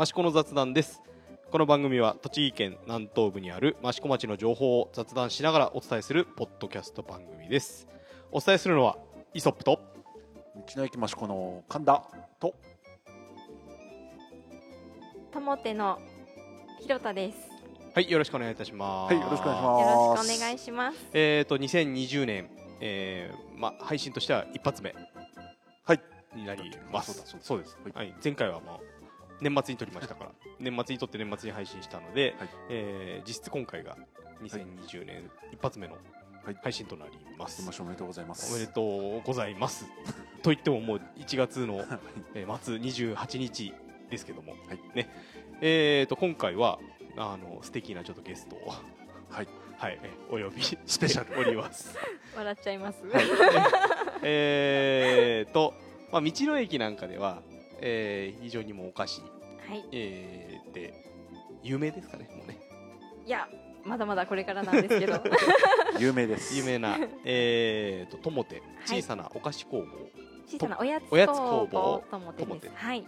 [0.00, 1.02] 益子の雑談です。
[1.50, 7.88] この番組は栃木県南東部にある益子町の情報を雑談しながらお伝えするポッドキャスト番組です。
[8.30, 8.96] お伝えするのは
[9.34, 9.80] イソップと。
[10.54, 12.04] 道の駅益子の神田
[12.38, 12.54] と。
[15.32, 15.98] ともての
[16.80, 17.38] ひろたです。
[17.92, 19.14] はいよろしくお願いいたします。
[19.14, 19.80] はいよろしくお願いします。
[19.82, 20.98] よろしくお願いします。
[21.12, 22.48] えっ、と2020年、
[22.80, 24.94] えーまあ配信としては一発目
[25.82, 26.00] はい。
[26.36, 27.14] になります。
[27.14, 28.06] そうだそうだそうです、はい。
[28.06, 28.97] はい、前回はもう
[29.40, 30.30] 年末に撮りましたから。
[30.58, 32.48] 年末に撮って年末に配信したので、はい。
[32.70, 33.96] えー実質今回が
[34.42, 35.94] 2020年一発目の
[36.44, 36.56] はい。
[36.62, 38.54] 配信となります、明けましておめでとうございます。
[38.54, 38.80] おめでと
[39.18, 39.86] うございます。
[40.42, 41.84] と言ってももう1月の、
[42.34, 43.74] えー末28日
[44.10, 44.80] ですけども、はい。
[44.94, 45.08] ね。
[45.60, 46.78] えー、と今回は
[47.16, 48.68] あの素敵なちょっとゲストを、
[49.30, 49.48] はい。
[49.76, 51.26] はい、えーお呼びスペシャル。
[51.26, 51.96] しております。
[52.34, 53.02] 笑っちゃいます。
[54.22, 55.74] えーと、
[56.10, 57.42] まあ、道の駅なんかでは、
[57.80, 59.84] えー非常にもうお菓子、はい。
[59.92, 60.94] えーで
[61.62, 62.58] 有名ですかねもうね
[63.26, 63.48] いや、
[63.84, 65.20] まだまだこれからなんですけど。
[65.98, 69.86] 有名です有名な、えーとともてはい小さなお菓子工房
[70.46, 72.76] 小さなおやつおやつ工工房房ともてです。
[72.76, 73.04] はい。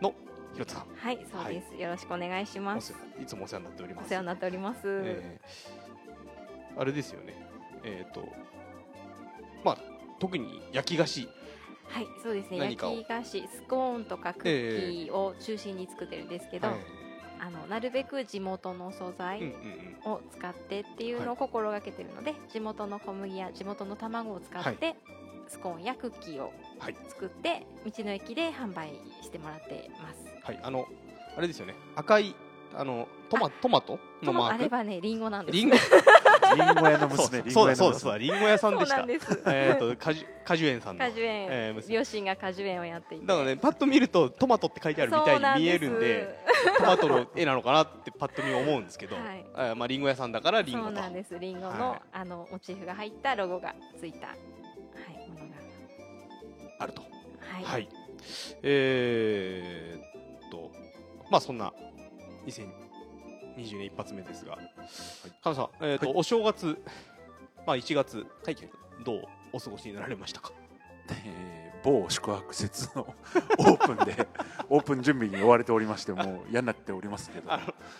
[0.00, 0.14] の
[0.52, 1.74] ひろつさんはい、そうです。
[1.74, 3.22] よろしくお願いしおます世。
[3.22, 4.80] いつもお世話になっておりますお世話になっております。
[4.84, 5.86] えー
[6.78, 7.34] あれですよね
[7.84, 8.28] えっ、と
[9.64, 9.78] まあ
[10.18, 11.26] 特に焼き菓子
[11.88, 12.58] はい、そうですね。
[12.58, 16.76] 焼き菓子、スコーンとかクッキーを中心に作ってるんですけど、はい
[17.38, 19.54] あのなるべく地元の素うん材
[20.04, 24.96] を使ってっていうのを心がけてるので、地元の小麦や地元の卵を使って、
[25.46, 30.26] スコーンやクッキーをはい作って道の駅で販売してもらってます。
[30.42, 30.86] はいあの
[31.36, 31.74] あれですよね。
[31.94, 32.34] 赤い
[32.76, 34.54] あのトマトマトのマーク？
[34.54, 35.56] あればね、リンゴなんです。
[35.56, 35.76] リンゴ。
[36.56, 38.96] リンゴ屋の娘リンそうそうだそうだリンゴ屋さんそでした。
[38.96, 39.42] うなんです。
[39.46, 41.04] えっと果樹果樹園さんの。
[41.04, 41.94] 果樹園、えー娘。
[41.94, 43.26] 両親が果樹園をやっていて。
[43.26, 46.38] だからねパッと見るとトマトって書いてあるみたいに見えるんで
[46.78, 49.44] トマトの絵なのかなってパッと見思うんですけど、はい。
[49.56, 50.92] えーまあリンゴ屋さんだからリンゴと。
[50.92, 51.38] そうなんです。
[51.38, 52.00] リンゴの、はい。
[52.12, 54.36] あのモチーフが入ったロゴがついた、はい、
[55.30, 55.56] ものが。
[56.78, 57.02] あると。
[57.02, 57.06] は
[57.60, 57.64] い。
[57.64, 57.88] はい、
[58.62, 60.70] えーっと
[61.30, 61.72] まあそんな
[62.46, 64.58] 2020年一発目ですが、
[65.42, 66.16] カナさん、えーっとはい。
[66.18, 66.78] お正月
[67.66, 68.26] まあ1月、
[69.04, 70.52] どうお過ごしになられましたか？
[71.10, 73.02] えー某宿泊施設の
[73.60, 74.26] オープンで
[74.68, 77.48] オープン準備に追われておりましてもう嫌になっておりますけど。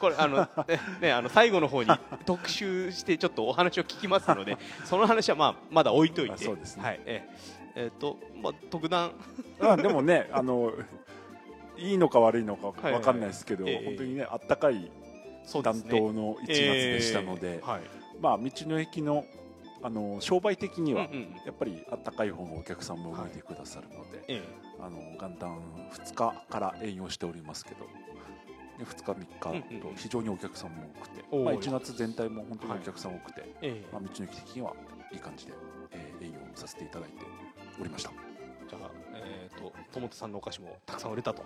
[0.01, 1.91] これあの、ねね、あの最後の方に
[2.27, 4.57] 特集してちょっとお話を聞きますので
[4.87, 6.33] その話はまあまだ置いといて。
[6.35, 6.83] あそうですね。
[6.83, 7.01] はい。
[7.07, 7.29] え
[7.77, 9.13] ええーっとまあ特段。
[9.61, 10.73] あでもねあの
[11.79, 14.91] いいのか悪いのかはいはいわかんないですけど、ええ本当にねあったかい暖
[15.45, 15.91] そうですね。
[15.91, 17.83] 冬の1月でしたので、えーはい
[18.21, 19.25] まあ道の駅の
[19.83, 24.43] あの商売的には、うんうんやっぱりあったかい方がお客さんも動いてくださるので、え
[24.81, 25.59] あの元旦
[25.93, 27.87] 2日から営業しておりますけど
[28.79, 33.85] で2日3うんうん日と非常にお客さんも多くて、おーまあ、1月全体も本当にお客さん多くて、ええ。
[33.93, 34.73] まあ、道の駅的には
[35.13, 35.53] いい感じで、
[35.93, 37.25] えー営業させていただいて
[37.79, 38.11] おりました。
[38.69, 38.91] じゃあ、
[39.27, 41.43] えー、と友手さんのお菓子もたくさん売れたと。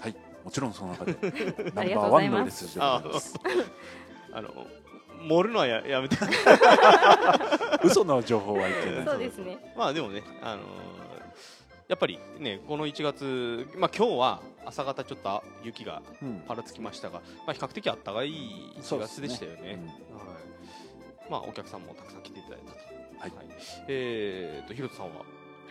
[0.00, 0.14] はい。
[0.44, 1.12] もちろんその中で
[1.74, 3.34] ナンバーワンのざいます売れ筋でございます。
[4.32, 4.66] あの
[5.28, 6.16] 盛るのはややめて。
[7.82, 9.04] 嘘の情報はいけない。
[9.04, 9.72] そうですね。
[9.76, 10.96] まあでもね、あのー
[11.88, 16.40] やっぱりねこの1月、まあ、今日は朝方ちょっと雪がうん。
[16.46, 18.32] ぱらつきましたが、まあ、比較的あったかい
[18.80, 19.58] 1月でしたよね。
[19.58, 19.82] そうですね。
[20.14, 20.20] は
[21.28, 21.30] い。
[21.30, 23.46] まあ、お客さんもたくさん来ていただいたと、はい。
[23.88, 25.18] えー、とひろとさんは？
[25.18, 25.22] は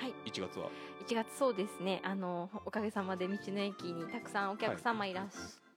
[0.08, 0.14] い。
[0.30, 0.70] 1月は？
[1.08, 2.02] 1月そうですね。
[2.04, 5.28] あのおかげさまで道の駅にたくさんお客様いら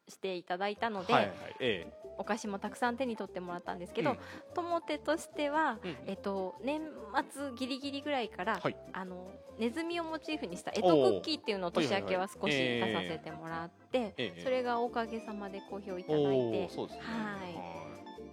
[0.08, 4.18] し,、ていただいたので、はいはいえお菓子もたくさん手に取ってもらったんですけど、うん。
[4.52, 5.78] ともてとしては。
[5.84, 6.80] ええっと、年
[7.30, 8.76] 末ギリギリぐらいから、はい。
[8.92, 14.40] あのネズミをモチーフにしたえとクッキーっていうのを年明けは少しはいはいはい出させてもらって、ええ。
[14.42, 17.02] それがおかげさまで好評いただいおてーそうですね。
[17.04, 17.87] はい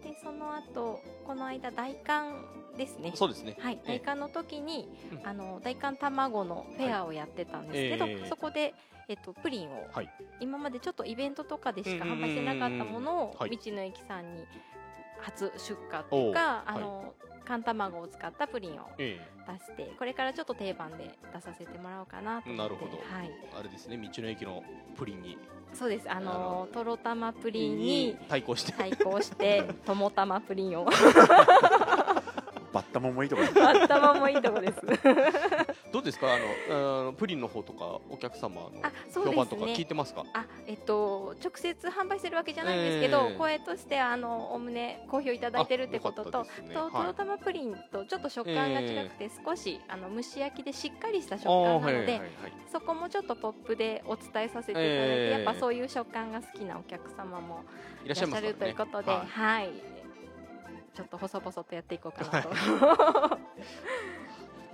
[0.05, 2.35] でその後この間大寒
[2.77, 3.11] ですね。
[3.15, 3.55] そうですね。
[3.59, 3.99] はい、ええ。
[3.99, 5.27] 大寒の時に、うん。
[5.27, 8.13] あの大寒卵のフェアをやってたんですけど、はい。
[8.13, 8.29] ええ。
[8.29, 8.75] そこで、
[9.07, 10.09] えっと、プリンを、はい。
[10.39, 13.49] 今までちょっとイベントとかでしか販売してなかったものをはい。
[13.49, 14.45] 道の駅さんに
[15.21, 22.63] 初出荷とかあの、寒卵を使ったプリンをえ出してこれからちょっと定番で出させてもらおうかなと思って。
[22.63, 22.91] なるほど。
[22.97, 23.97] はい、えあれですね。
[23.97, 24.63] 道の駅の
[24.97, 25.37] プリンに。
[25.73, 26.09] そうです。
[26.09, 28.71] ああののとろたまプリンに対抗して。
[28.73, 30.87] 対抗してともたまプリンを。
[32.75, 34.81] バッタモンもいいところあったまもいいとこです
[35.95, 36.27] どうですか？
[36.27, 38.71] あのあのプリンの方とかお客様の
[39.13, 40.25] 評判とか聞いてますか？
[40.33, 43.37] あえっと直接販売してるわけじゃないんですけど、ええ。
[43.37, 46.75] 声としてあのおおむね好評いただいてるってこととね。
[46.75, 46.91] はい。
[46.91, 52.29] ととろたまプリンとちょっと食感が違くて、少しあの蒸し焼きでしっかりした食感なので、はいはいはいはい。
[52.69, 55.43] そこもちょっとポップでお伝えさせていただいて、ええ。
[55.45, 57.63] やっぱそういう食感が好きなお客様も
[58.03, 59.69] いらっしゃいますからねいらっしゃるということで、はいはい、
[60.93, 63.39] ちょっと細々とやっていこうかなと。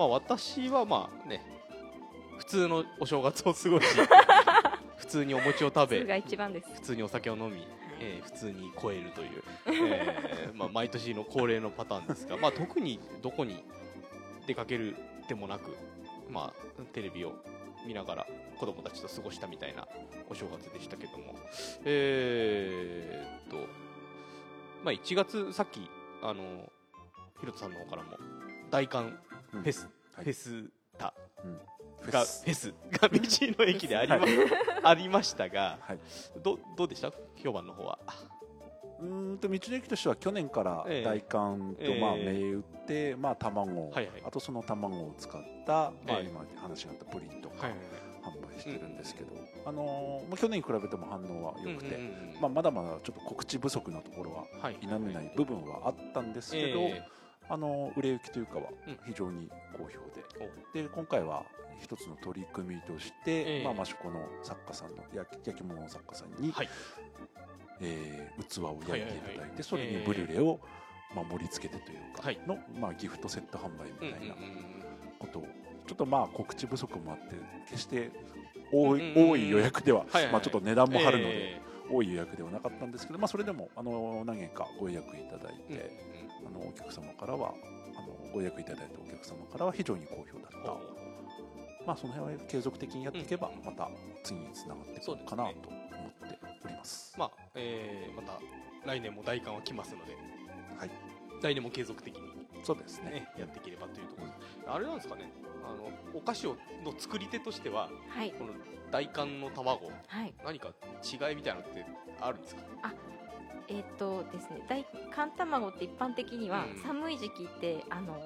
[0.01, 1.45] まあ私はまあね。
[2.39, 3.86] 普通のお正月を過ごし
[4.98, 6.00] 普通にお餅を食べ。
[6.74, 7.68] 普通にお酒を飲み、
[8.00, 13.63] えー普通に超えるという、えーまあ、毎年の恒例のパターンですが、まあ、特にどこに
[14.48, 14.95] 出かける
[15.27, 15.77] でもなく、
[16.27, 17.33] まあ、テレビを
[17.86, 18.27] 見ながら
[18.57, 19.88] 子供たちと過ごしたみたいな
[20.27, 21.36] お正月でしたけども。
[21.86, 23.57] えーっと、
[24.83, 25.88] まあ、1月さっき
[26.24, 26.71] あの
[27.39, 28.18] ひろとさんの方からも
[28.71, 29.19] 大寒
[29.51, 30.24] フェス、はい。
[30.25, 31.13] フェスタ。
[32.01, 32.12] フェス。
[32.12, 32.74] がフェス。
[32.92, 33.19] が道
[33.63, 34.18] の駅でありま,、
[34.89, 36.00] ありましたがはい。
[36.42, 37.12] どどうでした？
[37.38, 38.00] 評判の方は。
[39.00, 41.03] うーんと道の駅としては去年からええ。
[41.03, 42.00] 大寒とええ。
[42.01, 43.92] まあ銘打ってまあ卵
[44.25, 46.30] あとその卵を使ったまあええ。
[46.30, 47.75] 今話があったプリンとかはい
[48.21, 51.98] 販売してるんですけどあのーまあ去年に比べても反応は良くて
[52.39, 54.77] まあまだまだちょっと告知不足なところははい。
[54.80, 57.03] 否めない部分はあったんですけどえ
[57.51, 58.98] あの売れ行きというかはうん。
[59.06, 60.24] 非常に好評で。
[60.39, 61.44] えおで今回は
[61.81, 63.63] 一つの取り組みとして、ええ。
[63.65, 66.69] まあ、益子の作家さんの焼き焼き物の作家さんに、はい。
[67.81, 70.59] えー器を焼いていただいて、それにブリュレを、
[71.13, 72.39] まあ、盛り付けてというかはい。
[72.48, 74.36] の、まあ、ギフトセット販売みたいな
[75.19, 75.48] ことを、
[75.88, 77.36] ちょっとまあ告知不足もあって
[77.68, 78.12] 決して
[78.71, 87.53] 多い,、予約では、まあ、ちょっと値段も張るので、え多い予約ではなかったんですけど、まあ、それでもあの何件かご予約いただいえて、あのお客様からは
[87.95, 90.71] あのご予約いただいたお客様からは非常に好評だった。
[90.71, 90.79] お
[91.88, 93.65] まあ、その辺は継続的にやっていけばうん。
[93.65, 93.89] また
[94.23, 95.77] 次につながっていくのかなと思
[96.27, 97.15] っております。
[97.17, 98.39] まあ、えーまた
[98.85, 100.15] 来年も大寒は来ますので。
[100.77, 100.89] はい、
[101.41, 102.21] 来年も継続的に、
[102.63, 103.11] そうですね。
[103.11, 104.33] ね、やっていければというところで
[104.67, 105.31] あれなんですかね。
[105.63, 108.31] あのお菓子をの作り手としてははい。
[108.31, 108.53] この
[108.91, 109.91] 大寒の卵。
[110.07, 110.33] はい。
[110.45, 110.69] 何か
[111.03, 111.85] 違いみたいなのって
[112.19, 112.61] あるんですか？
[113.71, 114.85] えっ、とですね大
[115.15, 116.81] 寒卵って一般的にはうん。
[116.81, 118.21] 寒い時期ってあの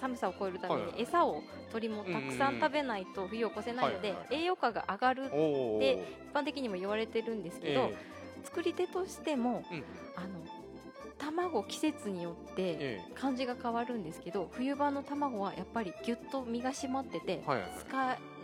[0.00, 1.42] 寒さを超えるために餌を
[1.72, 7.90] 鳥もたくさん食べないと冬を越せないので、栄養価が上がるおおで一般的にも言われてるんですけど、
[8.44, 9.84] 作り手としてもうん。
[10.16, 10.28] あの
[11.18, 17.62] 卵季節によってえ感じが変わるんですけど冬場の卵はやっぱりぎゅっと身が締まってて、はい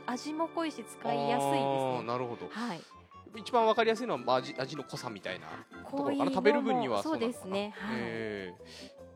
[0.07, 2.03] 味も濃いし使いやすいですね。
[2.07, 2.49] なるほど。
[2.51, 2.81] はい、
[3.37, 5.47] 一番わかりやすいのはまあ味味の濃さみたいな
[5.97, 6.31] ところかな。
[6.31, 7.75] 食べる分にはそうですね。
[7.77, 7.97] はい。
[8.01, 8.55] え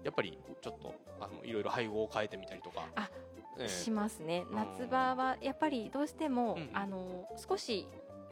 [0.02, 0.04] ー。
[0.04, 2.86] やっぱりちょっとあのいろいろ配合を変えてみたりとか。
[2.96, 3.10] あ
[3.58, 3.68] えー。
[3.68, 4.44] しますね。
[4.50, 4.56] うん。
[4.56, 7.86] 夏場はやっぱりどうしても、うんあの少し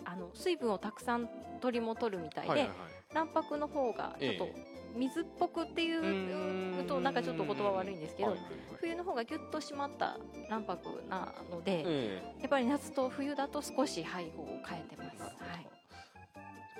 [0.04, 1.28] あの水分をたくさん
[1.60, 2.76] 取りも取るみたいで、はいはいはい。
[3.12, 8.56] 卵白の方がちょっとえ水っぽくっていうとなんかちょっと言葉悪いんですけど、はいはいはい。
[8.80, 10.16] 冬の方がギュッと締まった
[10.48, 15.22] 卵白なので、えやっぱり夏と冬だと少し配合を変えてます。
[15.22, 15.66] はい、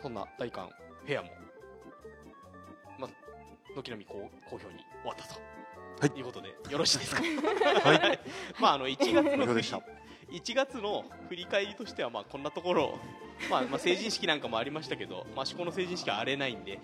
[0.00, 0.68] そんな大寒
[1.04, 1.45] フェアもまあ
[3.82, 5.40] 軒並みこう好評に終わったと。
[5.98, 7.22] はいい、うことでよろしいですか？
[7.88, 8.20] はい。
[8.60, 9.80] まああの1月の 好評でした
[10.30, 12.98] ？1月の振り返りとしてはまあこんなところ、
[13.50, 16.80] まあ、まあ成人式なんかもありましたけど、まあ、思考の成人式は荒れないんで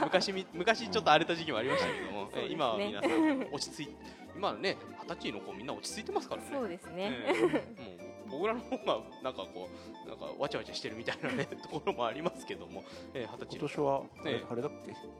[0.00, 3.94] 昔み昔ちょっと荒れた時期もありましたけども、ねえ今は皆さん落ち着い
[4.36, 7.10] 今はね二十歳の子みんな落ち着いてますからねそうですね。
[7.26, 7.34] え
[7.76, 8.01] えも
[8.36, 9.68] う僕らの方がなんかこ
[10.04, 12.84] うなんかわちゃわちゃしてるみたいなね ところもありますけども。
[13.14, 13.68] ええ二十、今歳の。
[13.68, 14.72] 年はあれ,、ええあれだっ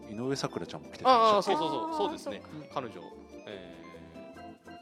[0.09, 0.15] け？
[0.15, 2.43] 井上咲楽ちゃんも来てああたそうそうあーそうそうですね。
[2.69, 3.01] そ彼女、
[3.47, 3.83] えー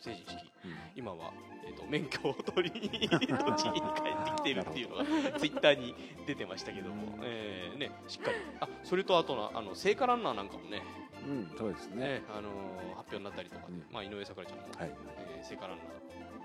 [0.02, 0.50] 成人式。
[0.64, 0.76] うん。
[0.96, 1.30] 今は、
[1.64, 5.04] えー、と免許を取りに栃木に帰ってきてるっていうのが
[5.38, 5.94] ツイッターに
[6.26, 7.20] 出てましたけども、うん。
[7.22, 8.36] えーね、しっかり。
[8.60, 10.82] あそれとあとなあの聖火ランナーなんかもね
[11.22, 11.96] うん、そうですね。
[12.20, 13.84] ね、あのー発表になったりとかで、うん。
[13.92, 14.90] まあ、井上咲楽ちゃんも、はい。
[15.18, 16.39] えー聖火ランナー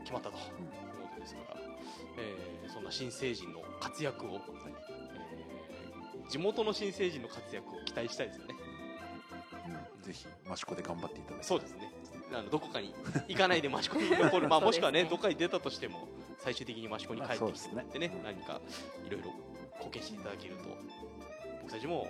[0.00, 0.36] 決まったと。
[0.36, 0.42] いう
[1.08, 1.56] ことですから、
[2.18, 4.38] えーそんな新成人の活躍を、えー
[6.28, 8.54] 地元の新成人の活躍を期待したいですよね。
[9.96, 11.44] うん、ぜひ益子で頑張っていただいて。
[11.44, 11.90] そうですね。
[12.32, 12.94] あのどこかに
[13.28, 16.06] 行かないで益子に残る、 まあもしくはねねどっかに出たとしても
[16.38, 18.20] 最終的に益子に帰ってきてねでね。
[18.22, 18.60] 何か
[19.06, 19.32] いろいろ
[19.76, 20.64] 貢献していただけると
[21.62, 22.06] 僕たちも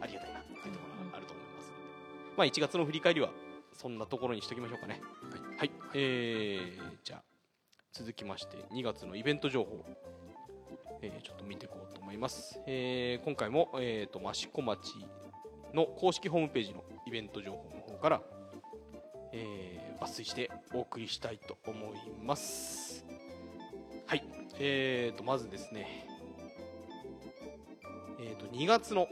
[0.00, 1.82] ありがたいなというところがあると思いますので、
[2.36, 3.30] まあ1月の振り返りは
[3.74, 5.00] そんなところにしときましょうかね。
[5.30, 5.58] はい。
[5.58, 7.22] はい、えー、じゃあ
[7.90, 9.82] 続きまして2月のイベント情報。
[11.00, 12.60] えーちょっと見ていこうと思います。
[12.66, 14.92] えー今回も、えー、と益子町
[15.72, 18.20] の公式ホームページのイベント情報の方から、
[19.32, 23.06] えー抜粋しておお送りしたいと思います。
[24.06, 24.22] はい。
[24.58, 26.06] えーとまずですね。
[28.20, 29.08] えーと2月の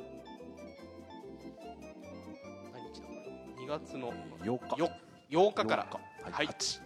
[2.74, 3.14] 何日だこ
[3.56, 4.80] れ？2月のえー8日。
[4.82, 4.90] よ
[5.30, 5.86] 8日から。
[5.86, 6.46] 8はい。
[6.46, 6.80] 8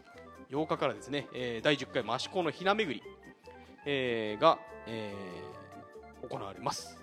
[0.50, 3.02] 8日からですね、えー第10回益子のひな巡り、
[3.85, 6.99] えーが、えー行われます。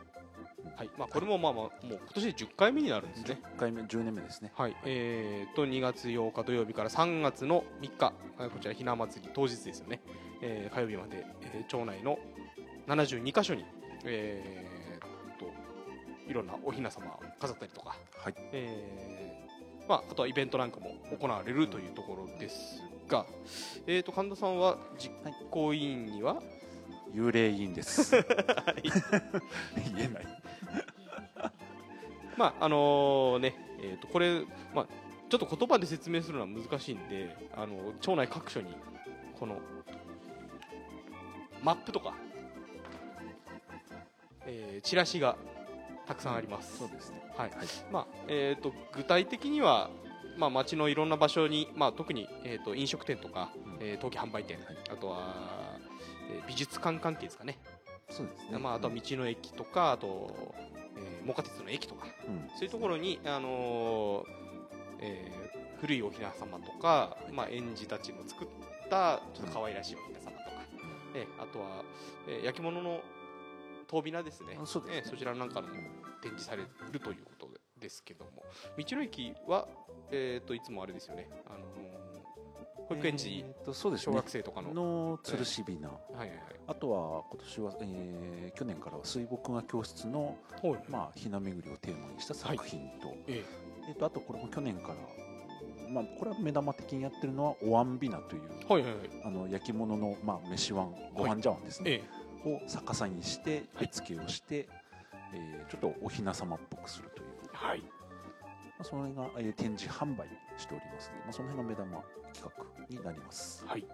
[0.75, 0.89] はい。
[0.97, 3.39] まあ、これもまあまあもう今年で10回目になるんですね。
[3.55, 4.51] 10回目10年目ですね。
[4.55, 4.75] はい。
[4.83, 10.01] えー、と2月8日土曜日から3月の3日、はいこちらひな祭り当日ですよね、
[10.41, 12.19] えー火曜日まで、えー町内の
[12.87, 13.63] 72箇所に、
[14.03, 15.49] えー、と
[16.29, 18.33] いろんなおひな様を飾ったりとか、はい。
[18.51, 19.44] えー
[19.87, 23.25] まあ、あとはイベントなんかも行われるというところですが、
[23.85, 25.11] えー、と神田さんは実
[25.51, 26.41] 行委員には、
[27.13, 28.11] 幽霊委員です。
[28.11, 28.23] 言
[29.99, 30.25] えない。
[32.37, 34.41] まああのねえー、とこれ、
[34.73, 34.87] まあ、
[35.29, 38.75] ちょっと言葉で説明するのは難しいんであの町内各所に
[39.39, 39.57] この
[41.61, 42.13] マップとか、
[44.45, 45.35] えーチラシが
[46.07, 46.77] たくさんあります。
[46.79, 47.21] そうですね。
[47.37, 47.49] はい。
[47.49, 47.67] はい。
[47.91, 49.89] まあえー、と具体的には、
[50.37, 53.77] まあ、町のいろんな場所に、まあ、特に、えー、と飲食店とか、うん。
[53.81, 54.77] えー陶器販売店、はい。
[54.91, 55.77] あとは、
[56.31, 57.57] えー美術館関係ですかね、
[58.09, 58.57] そうですね。
[58.59, 60.53] まあ、あとは道の駅とかあと、
[60.97, 62.49] えー、真岡鉄の駅とかうん。
[62.49, 64.25] そういうところに、あのー
[65.01, 68.47] えー古いおひな様とか、まあ、園児たちの作っ
[68.89, 70.63] たちょっと可愛らしいおひな様とか、
[71.13, 71.83] えーあとは、
[72.29, 73.01] えー焼き物の
[73.87, 74.57] 遠びなですね。
[74.61, 75.73] あそえーそちらなんかのも
[76.21, 77.49] 展示されるということ
[77.79, 78.43] ですけども。
[78.77, 79.67] 道の駅は、
[80.11, 82.15] えー、といつもあれですよね、あのー
[82.87, 85.89] 保育園児、えーとそうです小ね学生とかの、の吊るしびな。
[85.89, 86.31] はいはい
[86.67, 90.83] あとは今年は、えー去年からは水墨画教室の、はいはい。
[90.89, 93.43] まあ、ひな巡りをテーマにした作品と,、え
[93.87, 93.91] え。
[93.91, 94.95] ーとあとこれも去年から、
[95.89, 99.09] まあ、これは目玉的にやってるのはおわんびなという、ーはいはいはい。
[99.23, 102.03] あの焼き物の、まあ、飯碗ご飯茶碗ですね、え
[102.49, 103.85] を逆さにしてはい。
[103.85, 104.67] 絵付けをして、
[105.33, 107.81] えーちょっとおひな様っぽくするという、ーはい。
[107.81, 107.87] ま
[108.79, 113.65] あ、その辺が、えー展示販売しておりますので、まあ、その辺が目玉企画になります。
[113.65, 113.85] はい。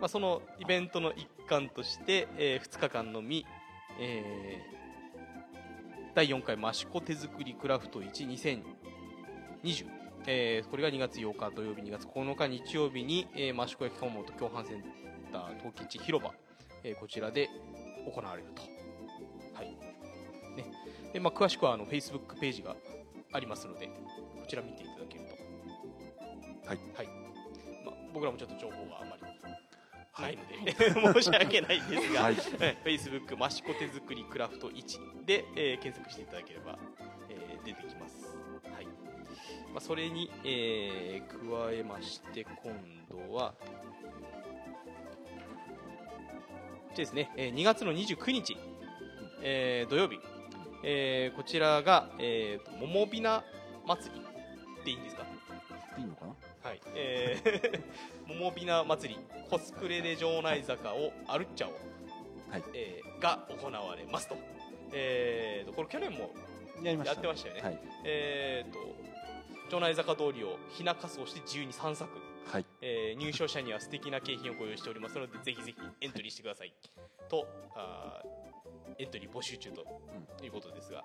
[0.00, 3.44] まあ、そのイベントの一環として、え2日間のみ、
[4.00, 4.78] えー
[6.14, 8.62] 第4回益子手作りクラフト12020、
[10.26, 14.82] えーこれが2月8日土曜日2月9日日曜日に、えー益子焼きかまと共販セン
[15.32, 16.32] ター陶器市広場、
[16.84, 17.48] えーこちらで
[18.10, 18.62] 行われると、
[19.54, 19.66] はい。
[20.56, 20.64] ね。
[21.12, 22.76] でまあ、詳しくはあの Facebook ページが
[23.32, 23.92] ありますのでこ
[24.48, 26.68] ちら見ていただけると。
[26.68, 27.06] はい、はい。
[27.84, 29.38] まあ、僕らもちょっと情報があまりない。
[30.12, 30.72] はいので、
[31.22, 32.36] 申し訳ないんですが、はい。
[32.60, 36.76] え Facebook 益子手作りクラフト1で、えー検索していただければ、
[37.28, 38.36] えー出てきます。
[38.64, 38.86] はい。
[38.86, 42.74] まあ、それに、えー加えまして今
[43.08, 43.54] 度は、
[46.98, 48.56] ちらですね、えー2月の29日、
[49.42, 50.18] えー土曜日、
[50.82, 53.44] えーこちらが、えーと、桃びな
[53.86, 54.20] 祭り
[54.80, 55.22] っていいんですか？
[55.96, 56.34] いいのかな？
[56.68, 57.82] はい、えー、
[58.26, 61.74] 桃びな祭りコスプレで城内坂を歩っちゃおう、
[62.50, 62.64] はい。
[62.74, 64.36] えーが行われますと,、
[64.92, 66.30] えーとこれ去年も
[66.84, 67.62] やってましたよね。
[67.62, 68.78] はい、えー、と
[69.68, 72.08] 城内坂通りをひな仮装して自由に散策、
[72.50, 76.72] はい、えー入賞者には素敵な景品をご用意しておりますのでぜひぜひエントリーしてください。
[77.28, 79.84] とあーエントリー募集中と
[80.44, 81.04] いうことですが、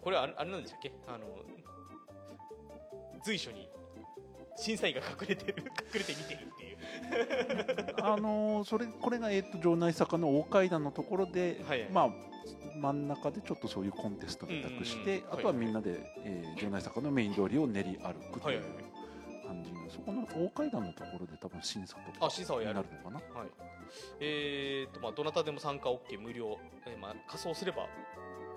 [0.00, 0.92] これはあれあれなんでしたっけ？
[1.06, 1.26] あの
[3.24, 3.68] 随所に
[4.56, 5.54] 審査員が隠れてる
[5.92, 6.76] 隠れて見てるっていう。
[8.04, 11.80] あのーそれこれが、えー、と城内坂の大階段のところで、はい。
[11.80, 12.10] はいまあ、
[12.76, 18.93] 真ん中でちょっとそういうコンテストみたくして、あとはみんなで、えー城内坂のメイン通りを練り歩くとはいいうはい
[19.46, 22.80] 感じの、そこの大階段のところで多分審査とかあ審査をやる。
[22.80, 23.40] になるのかな。
[23.40, 23.48] はい。
[24.20, 27.88] えーとまあ、どなたでも参加 OK 無料、えーまあ、仮装すればは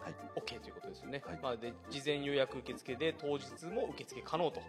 [0.10, 0.16] い。
[0.40, 1.40] OK ということですよね、はい。
[1.42, 4.62] まあ、で事前予約受付で当日も受付可能と,、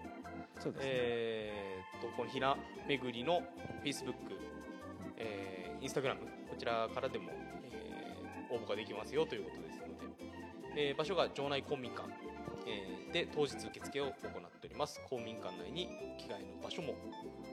[0.58, 2.56] そうですね、えー、とこのひな
[2.88, 3.40] 巡りの
[3.84, 4.14] Facebook、
[5.16, 7.98] えー、Instagram こちらからでも、えー
[8.50, 9.92] 応募ができますよということですので、
[10.74, 12.08] えー場所が城内公民館、
[12.68, 14.14] えーで当日受付を行っ
[14.60, 15.00] ております。
[15.08, 16.94] 公民館内に着替えの場所も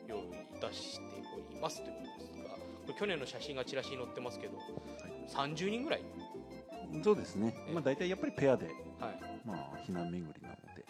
[0.08, 4.60] 用意いたしておりますということですがこれ去年の写真がチラシに載ってますけど、
[5.30, 6.02] 30人ぐらい、
[7.04, 7.74] そうですね、えー。
[7.74, 8.76] まあ、大体やっぱりペアで、はい。
[9.46, 10.86] まあ、避難巡りなので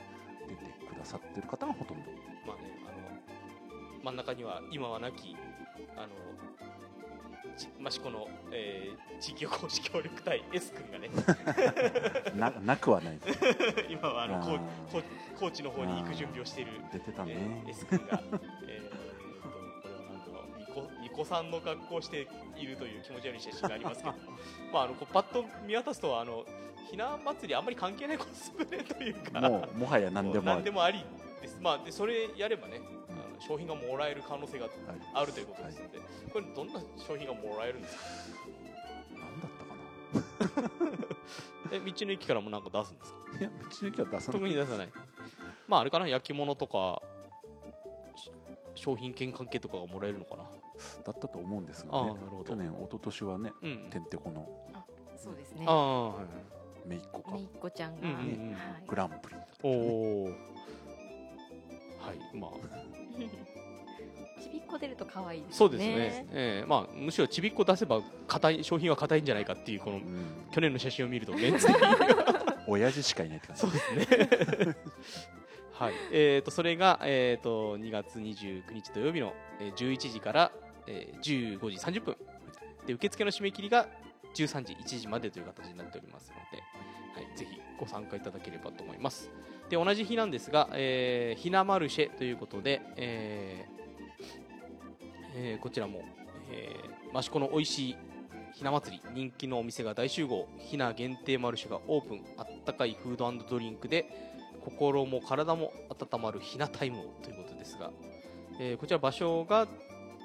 [0.48, 2.12] 出てくださってる方がほとんど。
[2.46, 5.36] まあね、あの真ん中には今はなき
[5.96, 6.08] あの
[6.60, 6.65] ち
[7.80, 11.10] 益子の、えー地域おこし協力隊 S 君がね。
[12.36, 13.18] ななくはない。
[13.20, 13.40] で す
[13.90, 14.60] 今はあのあー。
[14.92, 15.04] 高高
[15.40, 17.34] 高知の方に行く準備をしている、出てたね。
[17.34, 18.22] えー S 君が、
[18.68, 19.06] えーと
[21.16, 24.16] 子さんの格好をしているという気持ち悪い写真がありますけど。
[24.74, 26.46] まああのこうパッと見渡すとあの
[26.92, 29.40] ひな祭りあんまり関係ないコスプレというか。
[29.40, 31.04] もうもはや何でもあ何るでもあり
[31.42, 31.58] です。
[31.62, 32.82] まあでそれやればね
[33.48, 34.68] 商品がもらえる可能性が
[35.14, 36.00] あるということですので、
[36.34, 38.02] これどんな商品がもらえるんですか？
[39.14, 40.72] 何だったか
[41.72, 43.20] え道の駅からもなんか出すんですか？
[43.34, 44.42] ないや道の駅は出さない。
[44.42, 44.90] 特に出さない。
[45.68, 46.08] まああれかな？
[46.08, 47.02] 焼き物とか
[48.16, 48.32] し
[48.75, 50.44] 商品券関係とかがもらえるのかな？
[50.44, 52.08] だったと思うんですがね。
[52.08, 52.44] なるほど。
[52.44, 53.90] 去年一昨年はねうん。
[53.90, 54.48] てんてこの
[55.18, 55.66] そうですね。
[55.68, 56.25] ああはいはい。
[56.88, 57.32] めいっ子か。
[57.32, 58.22] めいっ子ちゃんが、うんうんう
[58.52, 58.84] んはい。
[58.88, 60.30] グランプリだったおお
[62.08, 62.52] はいまあ。
[64.42, 65.56] ちびっこ出ると可愛いですね。
[65.56, 66.28] そうですね。
[66.32, 70.04] ええまあむしろちびっこ出せば硬い商品は硬いんじゃないかっていうこのうん。
[70.52, 71.82] 去年の写真を見るとメンツ的に
[72.68, 73.62] 親父しかいないって感じ。
[73.62, 74.76] そうですね。
[75.74, 75.94] はい。
[76.12, 80.52] えー、とそれが、えー、と2月29日土曜日のえー11時から、
[80.88, 82.18] えー15時30分。
[82.86, 83.88] で受付の締め切りが
[84.36, 86.64] 13時1時までという形になっておりますので、
[87.28, 89.29] はい、ぜひご参加いただければと思います。
[89.70, 93.75] で同じ日なんですが、えーひなマルシェということで、えー
[95.36, 96.03] えーこちらも、
[96.51, 97.96] えー益子の美味しい
[98.53, 100.48] ひな祭り人気のお店が大集合。
[100.60, 104.05] ひな限定マルシェがオープンあったかいフードドリンクで
[104.63, 107.91] 心も体も温まるひなタイムをということですが、
[108.60, 109.67] えーこちら場所が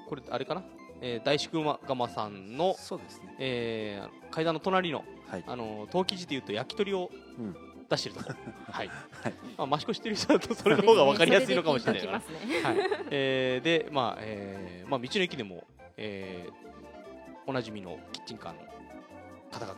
[0.07, 0.63] これあれかな、
[1.01, 3.35] えー大宿釜さんの、そうですね。
[3.39, 5.43] えー階段の隣のはい。
[5.47, 7.55] あの陶器地でいうと焼き鳥をうん。
[7.89, 8.23] 出してると。
[8.23, 8.35] ころ、
[8.71, 8.87] はい。
[8.87, 9.33] はい。
[9.57, 12.21] まあ、益子知ってる人だとそれの方が分かりやすいのかもしれないはい。
[13.11, 15.65] えーで、まあえーまあ、道の駅でも、
[15.97, 16.71] えー
[17.47, 18.59] おなじみのキッチンカーの
[19.51, 19.73] 方が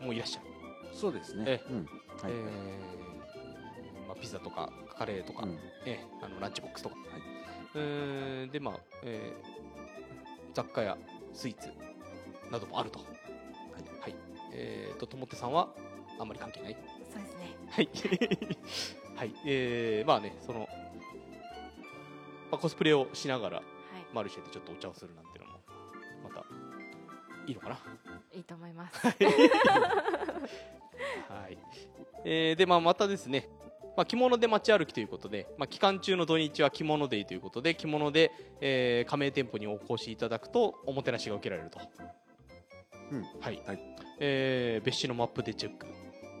[0.00, 0.46] もういらっしゃる、
[0.92, 1.44] そうですね。
[1.46, 1.76] えうん。
[1.78, 1.86] はい。
[2.26, 5.58] えーまあ、ピザとかカレーとか、うん。
[5.86, 6.94] えーあのランチボックスとか、
[7.74, 9.67] えーで、まあえー
[10.58, 10.98] 雑貨や
[11.32, 11.70] スイーツ
[12.50, 12.98] などもあると。
[12.98, 13.04] は
[14.08, 14.14] い
[14.52, 15.68] えーと、ともってさんは
[16.18, 16.76] あんまり関係ない？
[17.14, 17.88] そうですねはい。
[19.14, 19.34] はい。
[19.46, 20.68] えー、まあね、その、
[22.50, 23.62] まあ、コスプレをしながら、は
[24.12, 25.60] マルシェでちょっとお茶をするなんていうのも、
[26.24, 26.44] また、
[27.46, 27.78] いいのかな？
[28.32, 29.12] いいいと思います は
[31.50, 31.58] い。
[32.24, 33.48] えー、で、まあ、またですね、
[33.98, 38.30] まあ、着物で街歩きということで、まあ、期間中の土日は着物デイということで、着物で、
[38.60, 41.80] えー加盟店舗にお越しいただくと、おもてなしが受けられると。
[43.10, 43.60] うんはい。
[43.66, 43.80] はい
[44.20, 45.84] えー別紙のマップでチェック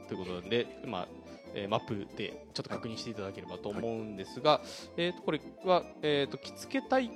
[0.06, 1.08] ということで、まあ、
[1.52, 4.60] えーマップでちょっと確認していただければと思うんですが、
[4.96, 7.10] えー、とこれは、えー、と着付け体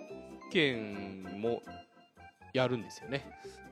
[0.50, 1.62] 験も
[2.52, 3.24] やるんですよね。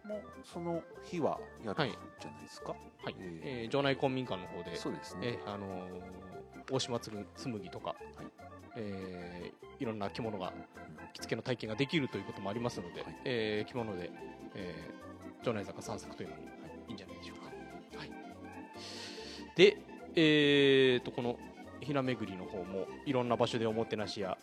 [0.05, 3.17] もうその日はやるはいんじゃないですかはい。
[3.19, 6.30] ええー場内公民館の方で、そうですねえーあのー
[6.71, 7.95] 大島つる紬とか、
[8.77, 10.53] えーいろんな着物が
[11.15, 13.17] 着付けの体験ができるということもありますので、はい。
[13.25, 14.11] えー着物で、
[14.55, 15.11] えー
[15.43, 16.43] 城内坂散策というのも
[16.89, 17.99] いいんじゃないでしょうか。
[17.99, 18.11] はい、
[19.57, 19.79] で、
[20.15, 21.39] えー、とこの
[21.81, 24.37] ひな巡りの方もいろんな場所でおもてなしや、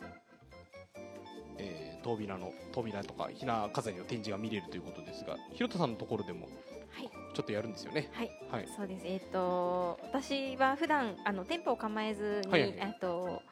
[1.56, 8.10] えー、遠びの扉とかひな飾りの展示が見れるということですがひろたさんのところでもはいちょっとやるんですよね。
[8.12, 8.30] はい。
[8.50, 9.06] はい、そうです。
[9.06, 12.62] えっ、と私は普段あの店舗を構えずに、はい。
[12.62, 13.42] はいえっと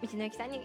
[0.00, 0.60] 道の駅さんに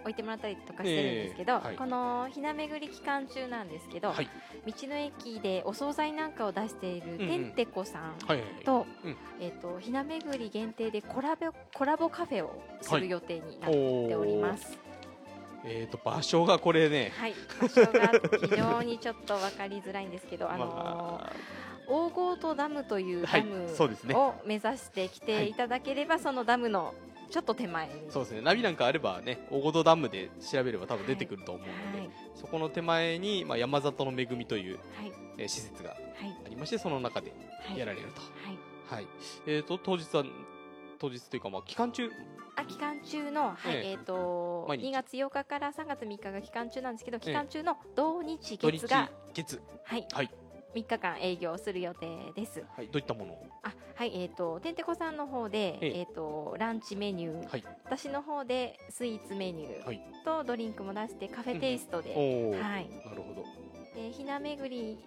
[0.00, 1.66] 置いてもらったりとかしてるんですけど、ええ。
[1.66, 1.76] はい。
[1.76, 4.28] このひな巡り期間中なんですけど、はい。
[4.66, 8.64] 道の駅でお惣菜なんかを出しているてんてこさんはいはいはい。
[8.64, 9.16] と、うん。
[9.38, 14.78] えっ、とひな巡り限定でコラボコラボカフェをする予定になっておおります。
[15.64, 20.66] えー、と場所がこれね、はい、場所が非常にちょっと分かりづらいんですけど、あの
[21.20, 21.32] まあ
[21.92, 24.14] 大ゴートダムというはいダムそうですね。
[24.14, 25.54] を目指して来てい。
[25.54, 26.94] ただければ、そのダムの
[27.30, 27.92] ちょっと手前に。
[28.08, 28.40] そうですね。
[28.40, 32.10] ナビなんかあればね大ごとダムで調べれば多分出てくると思うので、はい。
[32.34, 35.12] そこの手前に、まあ、山里の恵みという、はい。
[35.38, 35.98] えー施設がはい。
[36.46, 37.32] ありましてその中で
[37.68, 37.78] はい。
[37.78, 39.02] やられると、はい。
[39.02, 39.06] はい。
[39.46, 40.24] えー、と当日は
[40.98, 42.10] 当日というか、まあ、期間中？
[42.54, 43.90] あ期間中の、はいええ。
[43.92, 44.88] えー、と毎日。
[44.88, 50.06] 2月8日から3月3日が期間中なんですけど期間中の土日土日月が、月、はい。
[50.12, 50.30] はい
[50.74, 52.64] 3日間営業する予定です。
[52.76, 53.32] はい、どういったもの？
[53.32, 55.98] をあはいえっ、とてんてこさんの方で、ええ。
[56.00, 57.64] えー、とランチメニュー、はい。
[57.84, 60.02] 私の方でスイーツメニュー、はい。
[60.24, 62.88] とドリンクも出してカフェテイストで、おお、はい。
[63.04, 63.44] なるほど。
[63.94, 64.98] でひな巡り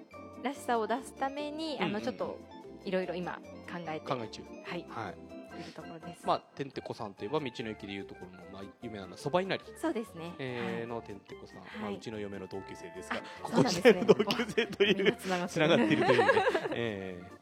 [0.43, 1.95] らしさを出すために、うんうん。
[1.95, 2.37] あのちょっと
[2.83, 4.07] いろいろ今考えて。
[4.07, 4.43] 考え中。
[4.65, 4.85] はい。
[4.89, 6.25] はいいるところです。
[6.25, 9.63] まあてんてこさんといえば道の駅でいうところの、まあ、有名なのはそばいなり。
[9.79, 10.33] そうですね。
[10.39, 16.31] えーはいのてんてこさん、まあ、はいうちの嫁の同級生ですがあここ時代の同級生というつながっているというね、
[16.71, 17.35] えー。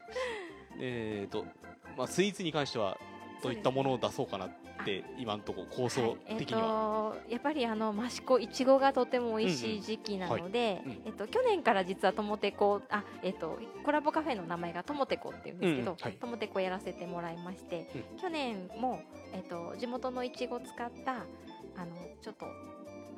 [0.79, 1.45] えーと
[1.97, 2.97] まあ、スイーツに関しては
[3.41, 4.49] といったものを出そうかな
[4.83, 10.97] って今のところ構想的には、はいえー、とやっぱりあの益子いちごがとても美味しい時期なので、うんうん。
[10.97, 19.01] はいえっと去年から実はともてこあえっとコラボカフェの名前がともてこっていうんですけど、ともてこやらせてもらいまして、う去年も
[19.33, 21.15] えっと地元のいちごを使ったあ
[21.85, 22.45] のちょっと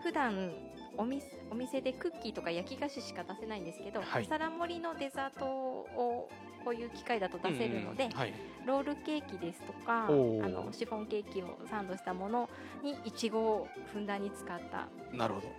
[0.04, 0.51] 普段
[0.97, 4.25] お店お店でクッキーとか焼き菓子しか出せないんですけど、はい。
[4.25, 6.30] 皿盛りのデザートを
[6.65, 8.34] こういう機械だと出せるので、うんうんはい、
[8.65, 12.49] ロールケーキですとかあのシフォンケーキをサンドしたもの
[12.84, 14.78] にいちごをふんだんに使った。
[14.78, 15.47] はいなるほど。
[15.47, 15.54] こ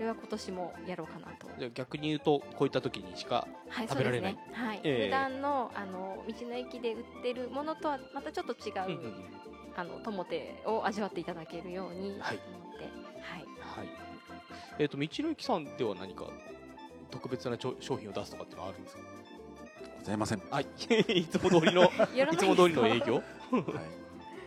[0.00, 1.46] れは今年もやろうかなと。
[1.74, 4.32] 逆に言うとこういった時にしかはい食べられない。
[4.32, 4.66] そうですね。
[4.66, 5.04] はい、ええ。
[5.04, 9.24] 普段のあの道の駅で売ってるものとはまたちょっと違う、うんうんうん。
[9.76, 12.24] あのトモテを味わっていただけるようにと思って。
[12.24, 12.38] はい。
[13.20, 13.46] はい。
[13.78, 13.88] はい。
[14.78, 16.24] えっ、と道の駅さんでは何か
[17.10, 19.02] 特別な商品を出すとかってのはあるんですか？
[20.02, 20.66] ございません、ははい。
[21.20, 21.82] いつも通りの
[22.14, 23.18] やらないいつも通りの営業？
[23.18, 23.22] い、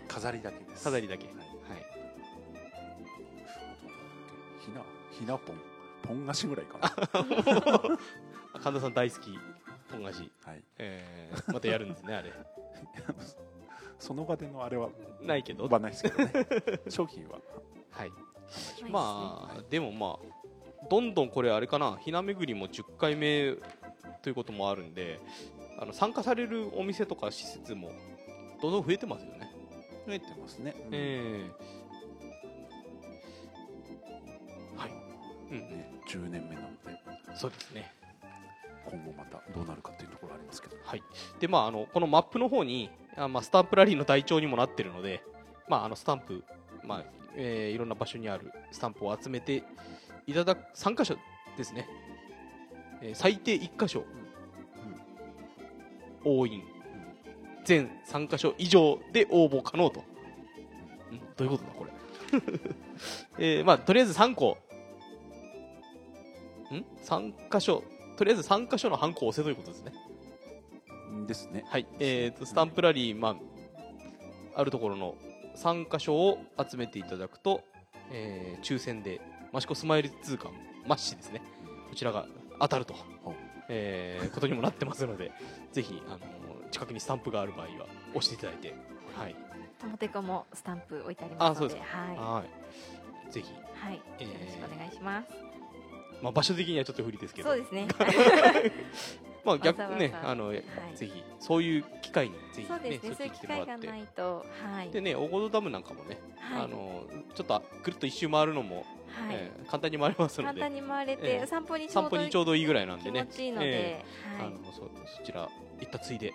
[0.07, 0.83] 飾りだけです。
[0.83, 1.27] 飾りだけ。
[1.27, 1.35] はい。
[1.37, 1.45] はい
[4.65, 5.61] ひなひなポン
[6.01, 6.89] ポン菓子ぐらいかな。
[8.59, 9.39] 神田さん大好き
[9.91, 10.63] ポン菓子、はい。
[10.77, 12.33] えー、またやるんですねあれ。
[13.97, 14.89] その場でのあれは
[15.21, 15.67] ないけど。
[15.67, 16.47] はないですけどね。
[16.89, 17.39] 商品は。
[17.91, 18.09] はい。
[18.09, 18.15] は
[18.87, 18.91] い。
[18.91, 21.97] まあでもまあどんどんこれあれかな。
[21.97, 23.55] ひな巡りも10回目
[24.25, 25.19] ということもあるんで
[25.77, 27.91] あの参加されるお店とか施設も
[28.59, 29.51] どんどん増えてますよね、
[30.07, 30.95] 増えてますね、うん。
[30.95, 31.51] ええ。
[34.75, 34.91] はい、
[35.51, 36.75] うんね、10年目なので。
[37.35, 37.91] そうですね。
[38.89, 40.75] 今後またどうなるかっていうところありますけど。
[40.83, 41.03] はい。
[41.39, 45.21] でまああのこのマップの方にあ、まあ、スタンプラリーの台帳にもなってるので
[45.69, 46.43] まああのスタンプ
[46.83, 47.03] まあ、
[47.35, 49.63] えーいろんな場所にあるスタンプを集めて
[50.25, 51.15] いただく3箇所
[51.57, 51.87] ですね、
[53.05, 54.03] えー最低1箇所、
[56.23, 56.63] 押印
[57.63, 60.03] 全3箇所以上で応募可能と、ん。
[60.03, 60.05] ど
[61.39, 61.91] ういうことだこれ、
[63.57, 64.57] えーまあとりあえず3個。
[66.73, 67.83] ん？3箇所。
[68.17, 69.93] とりあえず3箇所のハンコを押せということですね。
[71.11, 71.63] うんですね。
[71.67, 73.37] はい、えー、とスタンプラリー、ま
[74.55, 75.15] あ、あるところの
[75.57, 77.61] 3箇所を集めていただくと、
[78.11, 79.21] えー抽選で
[79.53, 80.49] 益子スマイル通貨
[80.87, 81.41] マッシですね。
[81.89, 82.25] こちらが
[82.59, 82.95] 当たると。
[83.67, 85.31] えーことにもなってますので
[85.71, 86.19] ぜひ、あの
[86.71, 88.73] 近くにスタンプがある場合は押していただいて、
[89.15, 89.35] はい。
[89.79, 94.01] ともてこもスタンプ置いてありますのでははい、ぜひ、い、はい。
[94.19, 95.29] えーよろしくお願いします、
[96.21, 97.49] まあ、場所的にはちょっと不利ですけど。
[97.49, 97.87] そうですね。
[99.45, 100.07] まあ、逆わざわざ。
[100.07, 100.63] ねあの、はい。
[100.95, 103.15] ぜひそういう機会にぜひ、そうですね。
[103.15, 104.45] そういう機会が来てもらってないと。
[104.63, 104.89] はい。
[104.89, 106.63] でねオゴドダムなんかもねはい。
[106.63, 107.03] あの
[107.35, 108.85] ちょっとぐるっと一周回るのも、はい
[109.31, 110.59] えー簡単に回れますので。
[110.59, 111.47] 簡単に回れて、ええ。
[111.47, 113.21] 散歩にちょ散うど歩にちょうどいいぐらいなんでね。
[113.21, 114.05] 気持ちいいので、え
[114.39, 114.47] はい。
[114.47, 114.81] あのそ
[115.17, 115.49] そちら
[115.79, 116.33] 行ったついで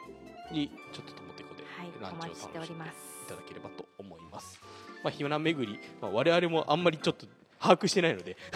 [0.51, 1.63] にちょっとともてこで。
[1.63, 1.91] はい。
[2.01, 4.61] ランチをお待ちしてお楽しんでいりますただければと思います。
[5.03, 7.27] まあ、ひな巡り、まあ、我々もあんまりちょっと
[7.59, 8.37] 把握してないので。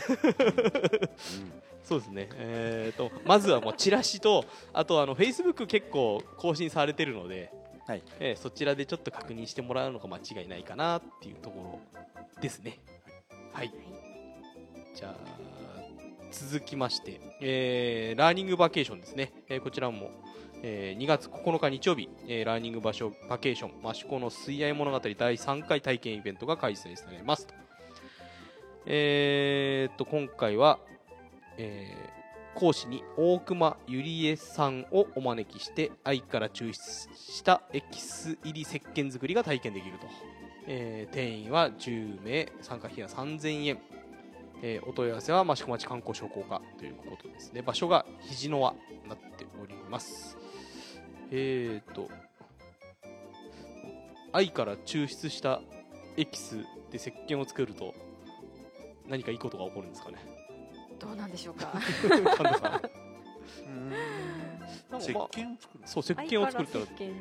[1.82, 7.52] そうですね、えー、とまずはもうチラシとあとあのフェイスブック結構更新されてるので、
[7.86, 8.02] はい。
[8.18, 12.78] えーそちらでちょっと確認してもらうのが間違いないかなっていうところですね。
[13.52, 13.72] はい
[14.94, 15.14] じゃあ
[16.30, 20.10] 続きまして、えーラーニングバケーションですね、えーこちらも、
[20.62, 27.54] えー2月9日日曜日、えーラーニング場所バケーション益子の水合物語第3回体験イベントが開催されますと,、
[28.86, 30.78] えーと今回は、
[31.58, 32.14] えー
[32.54, 40.06] 講師に大熊ゆりえさんをお招きして愛から抽出したエキス入り石鹸作りが体験できると、
[40.68, 43.78] えー定員は10名参加費は3000円。
[44.66, 47.60] えーお問い合わせは益子町観光商工課ということですね。
[47.60, 50.38] 場所が肘の輪になっております。
[51.30, 52.08] えーと
[54.32, 55.60] 愛から抽出した
[56.16, 56.56] エキス
[56.90, 57.94] で石鹸を作ると
[59.06, 60.16] 何かいいことが起こるんですかね。
[60.98, 61.70] どうなんでしょうか。
[62.08, 62.82] 神田さん。
[63.66, 63.90] うん。
[63.90, 64.00] なん。
[64.92, 67.12] か石鹸作るそう石鹸を作るって。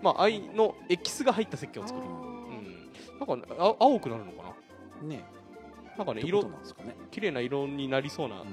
[0.00, 2.06] まあ愛のエキスが入った石鹸を作る。
[2.06, 3.28] あうーん。
[3.28, 4.54] なんかあ青くなるのか
[5.02, 5.06] な。
[5.06, 5.37] ね
[5.98, 6.94] なんかね色となんですかね。
[7.10, 8.44] 綺麗な色になりそうな、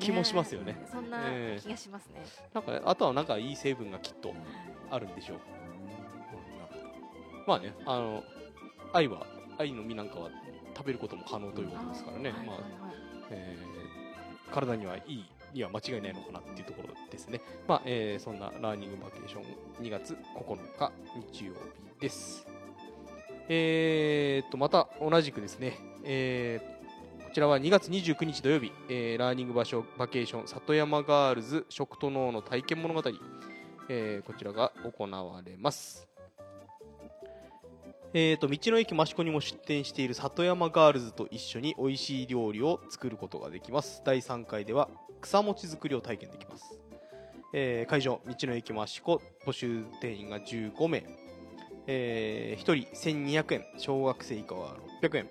[0.00, 0.84] 気もしますよね。
[0.90, 1.60] そんなええ。
[1.62, 4.34] 気がしますね、なんかねあとはなんかいい成分がきっと
[4.90, 5.38] あるんでしょう。
[7.46, 8.22] まあね、あの
[8.92, 9.26] 愛は
[9.58, 10.30] 愛の実なんかは
[10.76, 12.94] 食べることも可能ということですからね、まあはいはいはい。
[13.30, 17.40] えー体にはいいには間違いないのかなっていうところですね。
[17.66, 19.44] まあ、えーそんなラーニングバケーション
[19.82, 20.92] 2月9日
[21.32, 21.52] 日曜
[21.96, 22.46] 日です。
[23.48, 26.82] えーっと、また同じくですね、えー
[27.32, 33.02] こちらは2月29日土曜日、えーラーニング場所バケーション里山ガールズ食と脳の体験物語、
[33.88, 36.06] えーこちらが行われます。
[38.12, 44.02] えー、と道の駅益子にも出店している里山ガールズと一緒に美味しい料理を作ることができます。
[44.04, 44.90] 第3回では
[45.22, 46.78] 草餅作りを体験できます、
[47.54, 51.04] えー会場道の駅益子募集定員が15名、
[51.86, 55.30] え1人1200円小学生以下は600円、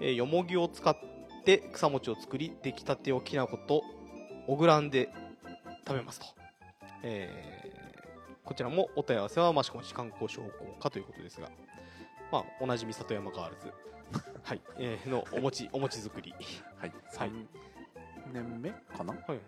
[0.00, 0.96] えーよもぎを使っ
[1.44, 3.82] て草餅を作り出来たてをきな粉と
[4.46, 5.08] オグランで
[5.86, 6.26] 食べますと、
[7.02, 7.76] えー
[8.46, 11.50] こちらもお問い合わせは益子市観光商工課ということですが。
[12.30, 13.72] まあ、おなじみ里山ガールズ、
[14.44, 14.60] はい。
[14.78, 16.92] えーのお餅 お餅作り、はい。
[17.16, 17.30] はい。
[17.30, 17.46] 3
[18.32, 19.14] 年目かな？
[19.26, 19.40] はい、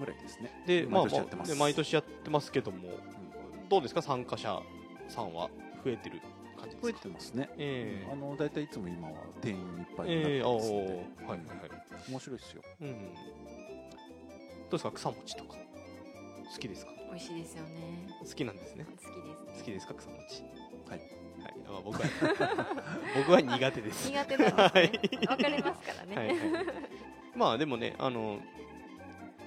[0.00, 0.64] ぐらいですね。
[0.66, 1.52] でまあます。
[1.54, 2.88] で毎年やってますけども、
[3.68, 4.02] どうですか？
[4.02, 4.60] 参加者
[5.08, 5.48] さんは
[5.84, 6.20] 増えてる
[6.62, 6.82] 感じですか？
[6.82, 7.48] 増えてますね。
[7.58, 12.10] えあの大体いつも今は定員いっぱいにええー、あおなってますので、ーはいはいはい。
[12.10, 12.62] 面白いですよ。
[12.80, 12.88] うん。
[12.88, 14.90] どうですか？
[14.92, 15.56] 草餅とか。
[16.54, 16.92] 好きですか？
[17.10, 18.08] 美味しいですよね。
[18.20, 18.86] 好きなんですね。
[18.86, 19.94] 好きです好きですか？
[19.94, 20.42] 草餅。
[20.88, 21.00] はい。
[21.42, 22.06] はい、あ僕は
[23.16, 24.08] 僕は苦手です。
[24.08, 24.62] 苦手なんですね。
[24.62, 25.26] はい。
[25.26, 26.66] わかりますからね、はいはい、
[27.34, 28.38] まあでもねあの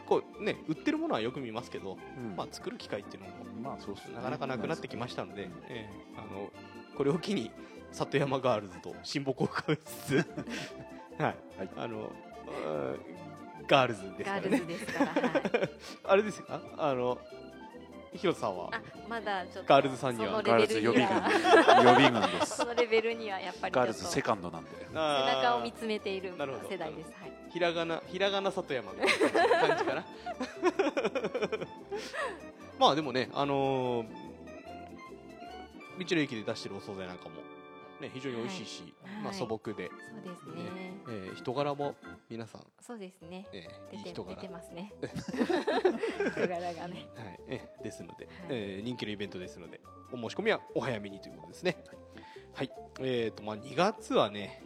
[0.05, 2.35] こうね売ってるものはよく見ますけど、うん。
[2.35, 4.15] まあ作る機会っていうのもまあそうっすね。
[4.15, 5.89] なかなかなくなってきましたので、ええ。
[6.17, 6.51] あの
[6.95, 7.51] これを機に
[7.91, 10.25] 里山ガールズと親睦を深めつつはい、
[11.23, 11.35] はい。
[11.77, 12.07] あのうん
[13.67, 14.49] ガールズですからね。
[14.49, 15.17] ガールズですから、は
[15.65, 15.69] い、
[16.05, 16.61] あれですか？
[16.77, 17.17] あの
[18.13, 18.69] ヒロさんは？
[18.71, 20.41] あまだちょっとガールズさんには？
[20.43, 21.31] ガールズ予備軍。
[21.83, 22.57] 予備軍です。
[22.57, 24.69] そのレベルにはやっぱりガールズセカンドなんで。
[24.87, 26.69] 背中を見つめているなるほど。
[26.69, 27.11] 世代です。
[27.19, 27.31] はい。
[27.51, 28.91] ひらがなひらがな里山。
[28.93, 29.07] みたい
[29.49, 30.05] な感じかな？
[32.77, 34.24] まあでもねあのー
[35.99, 37.35] 道の駅で出してるお惣菜なんかも。
[38.01, 39.25] ね非常に美味しいし、まあはい。
[39.27, 40.93] はい素朴で、そうですね。
[41.07, 41.95] えー人柄も
[42.29, 43.47] 皆さん、そうですね。
[43.53, 44.35] えーいい出て出人柄。
[44.41, 44.91] てますね。
[46.33, 47.07] 人柄がね。
[47.15, 47.39] はい。
[47.47, 49.79] えーですので、えー人気のイベントですので
[50.11, 51.77] お申し込みはお早めにということですね。
[52.53, 54.61] はい、えーとまあ2月はね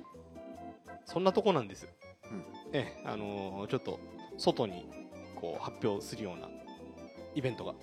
[1.05, 1.87] そんなとこなんです、
[2.31, 2.43] うん。
[2.73, 3.99] えーあのーちょっと
[4.37, 4.89] 外に
[5.35, 6.49] こう発表するような
[7.35, 7.75] イベントが。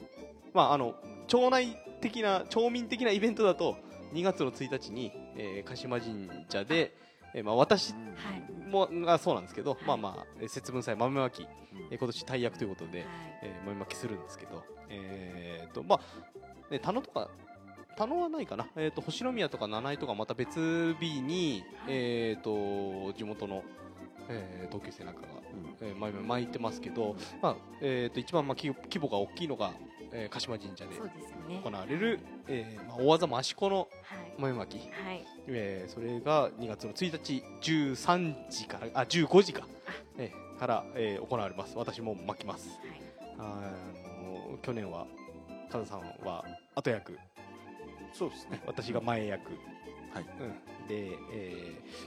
[0.53, 0.95] まああの
[1.29, 3.77] 町内的な町民的なイベントだと
[4.13, 6.95] 2月の1日に、えー鹿島神社で、
[7.35, 7.99] えーまあ、私は
[8.37, 8.69] い。
[8.69, 9.85] もがそうなんですけど、い。
[9.87, 11.49] まあまあえー節分祭豆まき、うん。
[11.91, 13.09] えー今年大役ということで、はい。
[13.43, 17.29] えー、豆まきするんですけど、えーとまあね、田野とか
[17.97, 21.95] 田野はないかな、えー、と星宮とか七井とかまた別日に、はい。
[21.95, 23.63] えー、と地元の、
[24.29, 25.27] えー同級生なんかが、
[25.81, 29.73] えー、豆まいてますけど、まあえー、と一番まあ規規模が大きいのが、
[30.13, 30.91] えー鹿島神社で
[31.63, 33.89] 行われる、えーまあ、大技益子のはい。
[34.39, 35.25] 豆まき、はい。
[35.49, 39.67] えーそれが2月の1日13時からあ15時か、
[40.19, 41.77] えーから、えー行われます。
[41.77, 42.69] 私も巻きます。
[42.69, 42.89] はい。
[43.39, 43.73] あ
[44.53, 45.07] の去年は
[45.71, 47.19] カズさんは後役。
[48.13, 48.63] そうですね。
[48.67, 49.51] 私が前役、
[50.15, 50.27] はい。
[50.41, 51.53] うん、で、え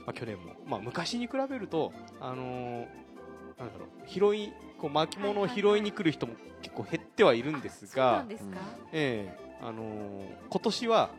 [0.06, 2.86] まあ、去年も、まあ、昔に比べると、あのー
[3.58, 8.24] なんだろう拾いこう巻物を拾いに来る人も結構減ってはいるんですが
[8.92, 9.50] ええ。
[9.62, 11.10] あのー今年は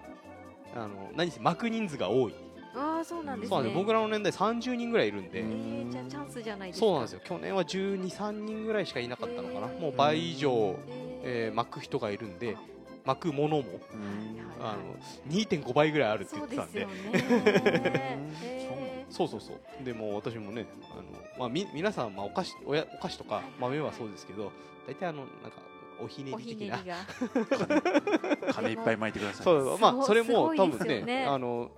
[0.76, 2.34] あの何せ巻く人数が多い。
[2.74, 3.72] ああそうなんですね。
[3.76, 6.86] 僕らの年代30人ぐらいいるんで、えーじゃあチャンスじゃないですか。
[6.86, 7.20] そうなんですよ。
[7.24, 10.76] 去年は1 2 3人ぐらいしかいなかったのかな、もう倍以上、
[11.24, 12.58] ええー巻く人がいるんで
[13.06, 13.64] 巻くものもう
[13.98, 14.96] んあの
[15.36, 16.88] 2.5倍ぐらいあるって言ってたんで
[19.12, 19.84] そうそうそう。
[19.84, 21.04] でも私もねあの、
[21.38, 24.52] まあ、み皆さん、まあ、お菓子おやお菓子とか豆はそうですけど
[24.88, 25.58] 大体あのなんか
[26.04, 26.80] おひねおり的な。
[28.54, 29.44] 金いっぱい巻いてください。
[29.44, 31.72] そうまあそれすも多分ねねあの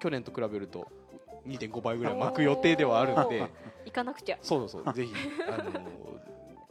[0.00, 0.86] 去年と比べると
[1.46, 3.46] 2.5倍ぐらい巻く予定ではあるので。
[3.84, 4.38] 行かなくちゃ。
[4.42, 4.92] そうそうそう。
[4.94, 5.12] ぜひ
[5.48, 5.72] あの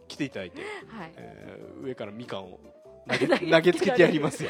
[0.08, 1.12] 来ていただいて、はい。
[1.18, 2.60] えー上からみかんを
[3.08, 4.50] 投げ 投げつけてやりますよ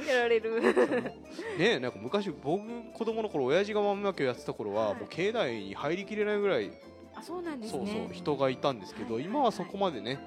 [0.06, 0.60] やられる。
[0.60, 1.10] ね
[1.58, 4.94] えなんか昔僕子供の頃親父が豆まきをやってた頃は、はい。
[4.96, 6.70] もう境内に入りきれないぐらい、
[7.14, 10.18] あそうなんですそうねそう人がいたんですけど、はい今はそこまでね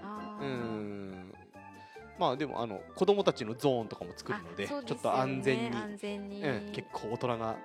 [0.41, 1.33] うん。
[2.19, 6.43] まあでもあの子供たちのゾーンとかも作るのであそうちょっと安全に、安全に。
[6.43, 7.55] うん結構大人が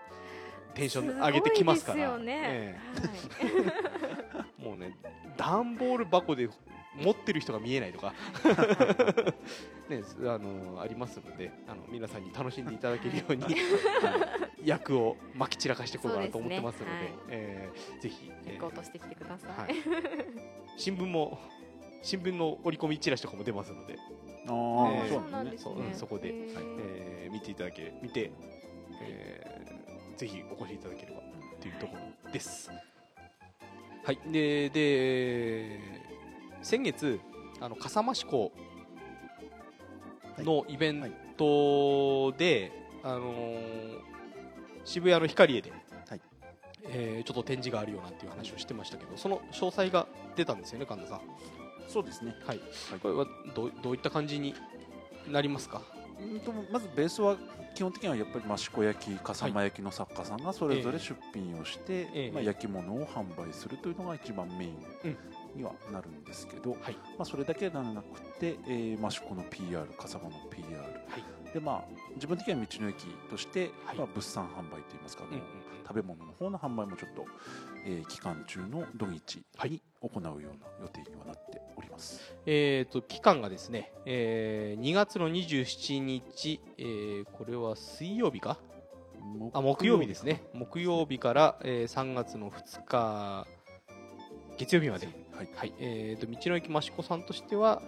[0.75, 2.05] テンション上げてきますから。
[2.05, 2.43] すごいですよね。
[2.45, 4.45] えはい。
[4.61, 4.97] え もうね
[5.37, 6.49] 段ボール箱で
[7.03, 8.15] 持ってる人が見えないとか。
[9.89, 13.45] ねあのありますのであの皆さんに楽しんでいただけるように、
[14.65, 17.23] 役をまき散らかしていこうかなと思ってますのでそうですね。
[17.29, 19.75] えーぜひ、えー行こうとしてきてください、はい、
[20.77, 21.39] 新聞も
[22.03, 24.03] 新聞の折り込みチラシとかも出ますので、ああ、
[24.49, 25.75] えーそうなんですね。
[25.93, 26.79] そこでへー。
[26.81, 28.33] えー見ていただけ見て、
[29.03, 31.21] えーぜひお越しいただければ
[31.61, 32.71] というところです。
[34.03, 36.06] はい、でで
[36.67, 37.21] 先月
[37.61, 38.51] あの笠間市港
[40.39, 42.73] のイベントで、
[43.05, 43.99] あのー
[44.85, 45.73] 渋谷のヒカリエで、
[46.09, 46.21] はい。
[46.89, 51.21] えーちょっと展示があるよなんていう話をしてましたけどその詳細が出たんですよね神田さん。
[51.87, 52.35] そうですね。
[52.45, 53.01] はい、はい。
[53.01, 54.53] これはどうどういった感じに
[55.31, 55.83] なりますか？
[56.21, 57.37] うんとまずベースは
[57.77, 62.31] 基本的にはやっぱり益子焼き笠間焼きの作家さんがそれぞれ出品をして、ええ。
[62.33, 64.75] まあ、焼き物を販売するというのが一番メイン
[65.57, 66.95] にはなるんですけど、はい。
[67.19, 70.89] まあ、それだけではなくて、えー、益子の PR 笠間の PR は
[71.19, 71.53] い。
[71.53, 71.85] でまあ
[72.17, 73.97] 自分的には道の駅として、はい。
[73.97, 75.41] まあ、物産販売といいますか、うんうん
[75.89, 77.25] 食べ物の方の販売もちょっと、
[77.87, 82.35] えー期間中の土日に行うような予定にはなっております。
[82.45, 88.59] えー、と期間がですね、えー2月の27日、えーこれは水曜日か？
[89.53, 90.43] あ木曜日ですね。
[90.55, 93.47] 木曜日から、えー3月の2日
[94.59, 95.73] 月曜日まで、はい、はい。
[95.79, 97.83] えー、と道の駅益子さんとしては、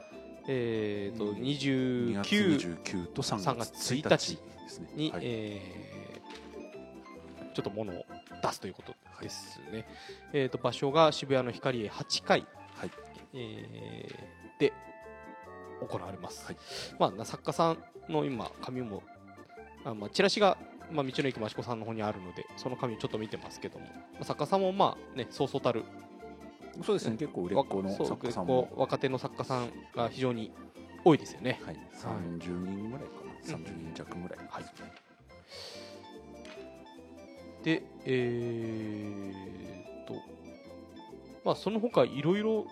[0.47, 4.89] えー、とうん2月29 29と3 3月月1 1日日ですね。
[4.95, 5.21] に、はい。
[5.25, 5.89] えー
[7.55, 8.07] ちょっと物を
[8.41, 9.85] 出すということですね、
[10.33, 12.91] えー、と場所が渋谷の光栄8階、はい。
[13.35, 14.73] えーで
[15.81, 16.57] 行われます、はい。
[16.99, 19.03] まあ、作家さんの今紙も
[19.85, 20.57] あ、まあ、チラシが、
[20.93, 25.85] まあ、道の駅益子さんの方にあるのでその紙をちょっと見てますけども、まあ、作家さんもまあねそうそうたる
[26.83, 30.53] そうですね、結構売れっ子の作家さんも、若手の作家さんが非常に
[31.05, 31.61] 多いですよね。
[31.65, 33.65] はい、30人ぐらいかな、うん。
[33.65, 34.39] 30人弱ぐらい。
[34.49, 34.65] はい。
[37.65, 40.15] でえー、と
[41.45, 42.67] まあその他いろいろ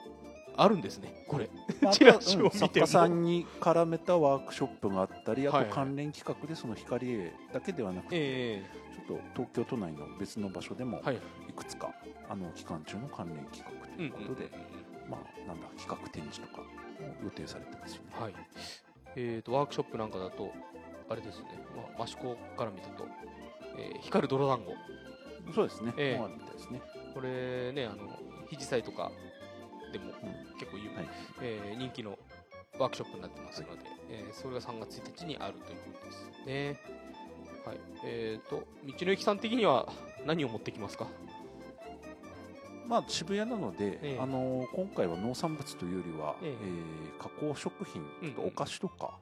[0.57, 1.51] あるんですねこれ。
[1.83, 5.69] まあ チラシを見てうん作家さんに絡めたワークショップがあったり、あはいはい。
[5.69, 8.62] と関連企画でその光栄だけではなくて、え
[8.95, 11.51] ちょっと東京都内の別の場所でもい。
[11.51, 11.92] いくつか、
[12.29, 14.51] あの期間中の関連企画ということで、
[15.09, 16.67] まあ、なんだ、企画展示とかも
[17.25, 18.11] 予定されてますよね。
[18.19, 18.35] はい。
[19.17, 20.53] えー、とワークショップなんかだと
[21.09, 21.45] あれですね、
[21.97, 23.07] まあ、益子から見ると、
[23.79, 24.75] えー光る泥団子。
[25.55, 26.19] そうですね、ええ。
[26.19, 26.83] もうあるみたいですね。
[27.15, 27.97] これねあの
[28.51, 29.11] 肘祭とか
[29.93, 30.13] でもうん。
[30.59, 31.07] 結構有名、はい。
[31.43, 32.19] えー人気の
[32.79, 36.81] ワークショップになってますので、えーそれが3月1日にあるということですね。
[37.65, 39.89] はい、えー、と道の駅さん的には
[40.27, 41.07] 何を持ってきますか？
[42.88, 44.18] まあ、渋谷なので、ええ。
[44.20, 46.51] あの今回は農産物というよりは、ええ。
[46.51, 48.03] えー加工食品、
[48.44, 49.18] うお菓子とか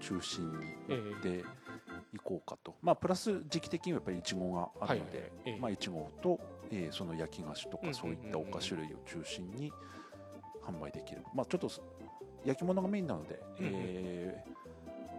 [0.00, 1.44] 中心にえ持って
[2.14, 5.58] いこうかと、まあ、プラス時期的にはやっぱりいちごがあるので、はいええ。
[5.60, 6.38] まあ、いちごと、
[6.70, 9.72] えーその焼き菓子とかそういったお菓子類を中心に
[10.66, 11.80] 販売できる、まあ、ちょっとす
[12.44, 14.58] 焼き物がメインなので、えー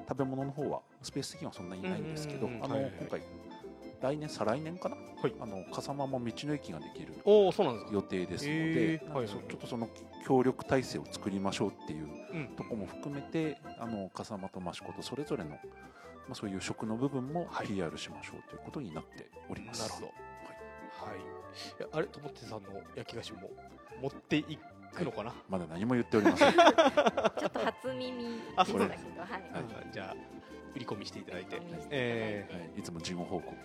[0.08, 3.22] 食べ物の方はスペース的にはそんなにないんですけど、あの今回
[4.02, 5.34] 来年再来年かな、はい。
[5.40, 7.92] あの笠間も道の駅ができるおおそうなんですか。
[7.94, 9.04] 予定ですのへで、ー。
[9.04, 9.48] なんかそはいはいはい。
[9.50, 9.90] ちょっとその
[10.26, 12.48] 協力体制を作りましょうっていううん。
[12.56, 15.58] とこも含めて、あの笠間と益子とそれぞれの、ま
[16.32, 17.68] あ、そういう食の部分もはい。
[17.68, 19.82] PR しましょうということになっております。
[19.82, 20.08] なるほど。
[20.08, 20.12] は
[21.16, 21.22] い、い。
[21.82, 23.50] やあれともってさんの焼き菓子も
[24.02, 24.58] 持ってい
[24.94, 26.54] くのかな、まだ何も言っておりません。
[26.54, 26.64] ちょっ
[27.52, 28.90] と初耳でしたけど、はい。
[29.54, 30.16] あじゃあ
[30.76, 31.56] 売り込みしていただいて。
[31.58, 31.88] いただいて。
[31.92, 33.56] えはい、いつも事後報告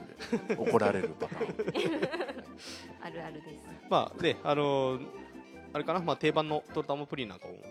[0.48, 2.08] で怒られるパターン。
[3.02, 3.64] あるあるです。
[3.66, 5.06] ーまあであのー
[5.72, 7.62] あれかな、まあ、定番のトルタムプリンなんかを持っ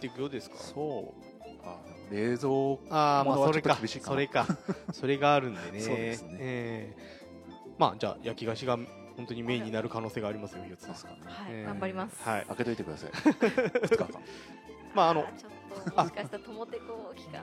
[0.00, 0.56] ていくようですか？
[0.58, 1.46] そう。
[1.64, 1.78] あ
[2.10, 2.50] 冷蔵
[2.90, 3.76] ああまあそれか。
[3.76, 4.46] それか。
[4.92, 5.80] それがあるんでね。
[5.80, 6.36] そうですね。
[6.40, 7.70] えー。
[7.78, 8.76] まあじゃあ焼き菓子が
[9.16, 11.18] 本当にメインになる可能性がありますよひよつさんですかね。
[11.24, 11.66] はい、えー。
[11.66, 12.22] 頑張ります。
[12.22, 13.10] はい開けといてください。
[13.10, 14.08] 2日間。
[14.94, 15.56] まああのーちょっと
[16.02, 17.42] もしかしたら友手こ期間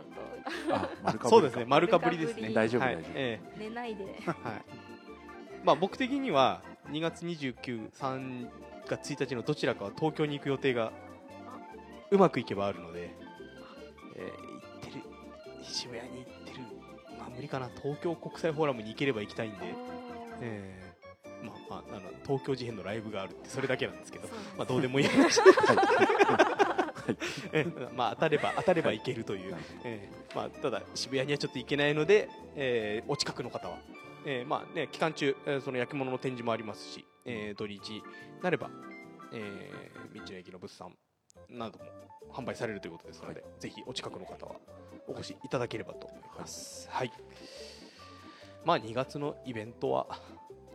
[0.70, 0.76] と。
[0.76, 1.30] あ、丸かぶりか。
[1.30, 1.66] そうですね。
[1.66, 2.50] 丸かぶりですね。
[2.54, 4.06] 大丈夫はい大丈夫え寝ないで。
[4.22, 4.38] えはい。
[5.64, 8.48] まあ僕的には2月29、3
[8.88, 10.92] 月1日のどちらかは東京に行く予定が
[12.12, 13.14] うまくいけばあるので、
[14.18, 15.04] えー行ってる
[15.64, 16.60] 渋谷に行ってる。
[17.18, 17.70] まあ無理かな。
[17.82, 19.58] 東京国際フォーラムに行ければ行きたいんで、
[20.42, 20.82] えー。
[20.82, 20.83] まあまああの
[22.26, 25.08] 東京事変のライブがあるってそれだけなんですけど、まあどうでもいい。
[25.08, 25.40] 話
[27.52, 29.56] えーまあ当たれば当たれば行けるという。
[29.84, 33.78] えーまあ、ただ渋谷にはちょっと行けないので、えーお近くの方は、
[34.26, 38.04] えーまあね、期間中、えーその焼き物の展示もありますし、えー土日に
[38.42, 38.70] なれば、
[39.32, 40.96] えー道の駅の物産
[41.50, 41.86] なども
[42.32, 44.56] 販売されるということですので、ぜひお近くの方は
[45.08, 46.88] お越しいただければと思います。
[46.90, 47.12] はい、
[48.66, 50.08] まあ2月のイベントは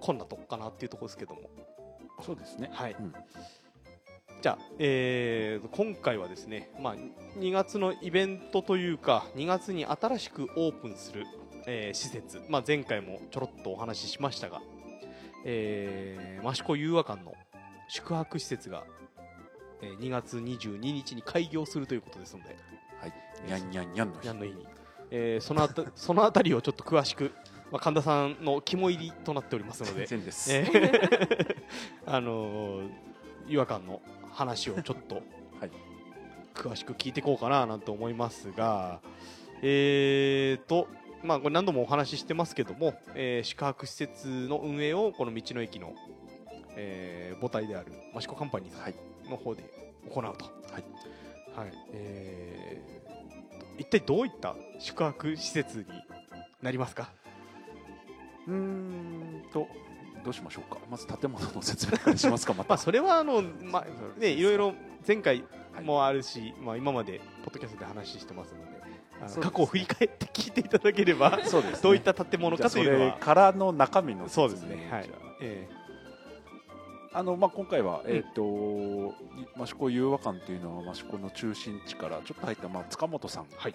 [0.00, 1.42] こんなとこかなっていうところですけども、
[2.20, 2.70] そうですね。
[2.72, 2.96] はい。
[2.98, 3.12] うん。
[4.40, 6.96] じゃあ、えー今回はですね、まあ、
[7.38, 11.26] 2月のイベントというか2月に新しくオープンする、
[11.66, 14.62] えー施設、まあ、前回もちょろっとお話ししましたが、
[15.44, 17.34] えー、益子融和館の
[17.88, 18.84] 宿泊施設が、
[19.82, 22.56] えー2月22日に開業するということですので。
[23.00, 23.12] はい。
[23.46, 24.24] にゃんにゃんにゃんの日。
[24.24, 24.66] にゃんの日に。
[25.10, 27.32] えーそのあた そのあたりをちょっと詳しく、
[27.70, 31.56] まあ、神田さんの肝入りとなっておりますので、全然です、えー
[32.06, 32.88] あのー
[33.48, 34.02] 違和感の
[34.32, 35.16] 話をちょっと
[35.58, 35.70] はい。
[36.54, 39.00] 詳しく聞いていこうかななんて思いますが、
[39.62, 40.88] えーと、
[41.22, 45.94] まあ、これ何度もお話ししてますけども、えー宿泊施設の運営をこの道の駅の、
[46.76, 48.94] えー母体である益子カンパニーさはい。
[49.26, 49.62] んの方で
[50.10, 50.28] 行うと。
[50.28, 50.36] はい。
[51.56, 51.72] はい。
[51.92, 52.98] えー
[53.80, 55.84] 一体どういった宿泊施設に
[56.60, 57.12] なりますか？
[58.48, 59.68] うーんと
[60.24, 60.78] どうしましょうか？
[60.90, 62.68] まず建物の説明からしますかまた。
[62.70, 64.74] まあそれはあの、まあね、いろいろ
[65.06, 65.44] 前回
[65.74, 65.84] はい。
[65.84, 68.78] もあるし、まあ、今までポッドキャストで話してますので
[69.20, 71.78] あの過去を振り返って聞いていただければそうですね。
[71.82, 73.12] どういった建物かというのは。
[73.18, 74.88] からの中身のそうですね。
[74.90, 75.04] はい。
[75.04, 75.12] じゃ
[77.12, 77.22] あ。
[77.22, 79.14] のまあ、今回は、うんえっ、と
[79.60, 83.74] 益子融和館というのは益子の中心地からちょっと入った、まあ、塚本さん、はい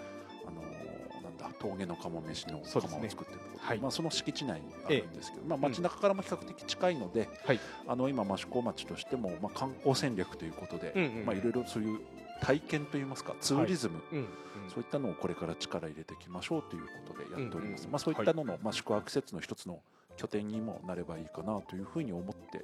[1.44, 3.60] だ峠の釜飯の釜を作ってるところ。
[3.60, 3.80] はい。
[3.80, 7.60] まあ、その敷地内にあるんですけど、まあ、街中からも比較的近いので、はい。
[7.88, 12.00] あの今益子町としても、まあ、観光戦略ということで、うんうんまあ、いろいろそういう
[12.42, 14.28] 体験といいますかツーリズム、うんうん。
[14.70, 19.80] そういったのをこれから力入れていきましょうということでやっております、うんうんまあ、そういったのの、まあ、宿泊施設の一つの
[20.18, 22.64] 拠点にもなればいいかなというふうに思って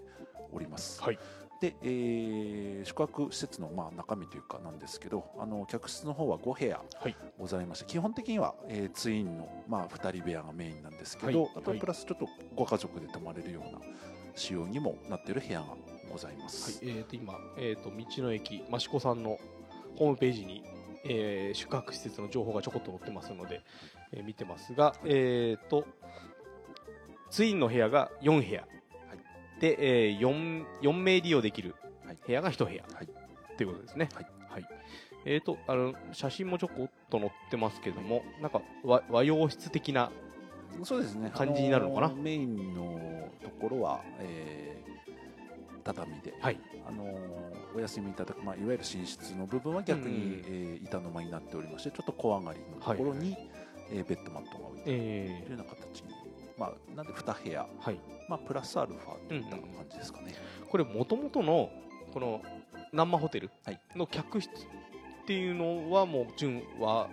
[0.51, 1.01] おります。
[1.01, 1.19] はい
[1.61, 7.15] で、えー宿泊施設のまあ中身というかなんですけどあの客室の方は5部屋はい。
[7.37, 11.51] ございまして、基本的には、えーツインの、まあ、2人部屋がメインなんですけど、はい。
[11.57, 13.79] あとはプラスちょっとご家族で泊まれるような
[14.35, 15.67] 仕様にもなっている部屋が
[16.11, 16.83] ございます。
[16.83, 16.95] はい。
[16.97, 19.37] えー、と今、えー、と道の駅益子さんの
[19.97, 20.63] ホームページに、
[21.05, 23.61] えー宿泊施設の情報がちょこっと載ってますので、
[24.13, 25.85] えー見てますが、えー、と
[27.29, 28.65] ツインの部屋が4部屋、
[29.59, 32.17] で、えー、4, 4名利用できるはい。
[32.25, 33.09] 部屋が1部屋、はい。
[33.57, 34.09] ということですね。
[34.13, 34.25] はい。
[35.25, 40.11] えー、とあの写真もちょこっと載ってますけどもなんか和和洋室的な
[40.83, 41.29] そうですね。
[41.35, 42.07] 感じになるのかな？
[42.07, 44.89] あのーメインのところは、えー
[45.83, 46.59] 畳で、はい。
[46.87, 47.09] あのー
[47.75, 53.35] お休みいただく、まあ、いわゆる寝室の部分は逆に、うんうんえー板の間になっておりましてちょっと小上がりのところに、
[53.91, 56.08] えーベッドマットが置いてあるえというような形に、
[56.59, 60.35] まあ、なんで2部屋、ーはい、まあ、プラスアルファといった感じですかね。
[60.69, 61.69] これもともとの
[62.13, 62.41] この
[62.91, 63.49] 南マホテル？
[63.65, 63.79] はい。
[63.95, 64.53] の客室っ
[65.25, 67.07] ていうのはもう純和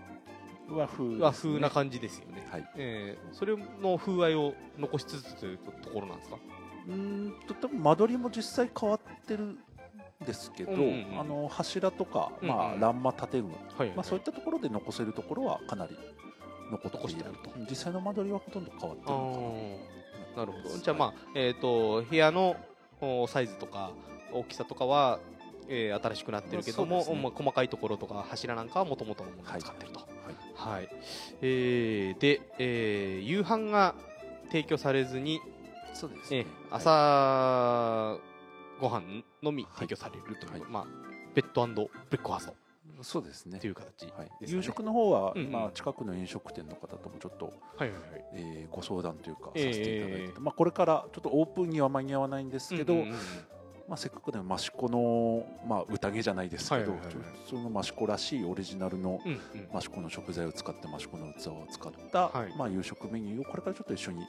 [0.68, 1.16] 和風ね。
[1.20, 2.68] 和風な感じですよね、はい。
[2.76, 6.38] えーそれの風合いを残しつつというところなんですか？
[6.88, 9.58] うーんと多分間取りも実際変わってるん
[10.26, 11.20] ですけど、うんうんうん。
[11.20, 15.96] あの柱とか、うんうんまあ、欄間建具、はい、まあ、そういったところで残せるところはかなり
[16.70, 17.50] 残っている残してあると。
[17.70, 20.36] 実際の間取りはほとんど変わってるあのー。
[20.36, 20.68] なるほど。
[20.70, 22.56] はいじゃあまあ、えっ、と部屋の
[23.00, 23.90] おサイズとか
[24.32, 25.18] 大きさとかは、
[25.68, 27.22] えー新しくなってるけども、そうですね。
[27.22, 30.06] まあ、細かいところとか柱なんかはもともとのものを使ってると、か
[30.56, 30.76] なはい。
[30.78, 30.88] はい。
[31.42, 33.94] えーで、えー夕飯が
[34.48, 35.40] 提供されずに、
[35.94, 36.38] そうですね。
[36.38, 36.80] えーはい。
[36.82, 38.18] 朝
[38.80, 40.62] ご飯のみ提供されるという、はい。
[40.70, 40.86] まあ、
[41.34, 42.54] ベッドブレックファースト
[43.02, 43.58] そうですね。
[43.58, 44.06] という形。
[44.16, 48.24] はい、夕食の方は、まあ、近くの飲食店の方ともちょっと、はいはいはい。
[48.32, 53.16] えーご相談というかさええせていただいてて、まあ、これからちょっとオープンには間に合わないんですけど、うんうんうん。
[53.88, 56.96] まあ、せっかくでも益子の、まあ、宴じゃないですけど、
[57.48, 59.20] その益子らしいオリジナルの
[59.74, 62.58] 益子の食材を使って益子の器を使った、はい。
[62.58, 64.26] まあ、夕食メニューをこれからちょっと一緒に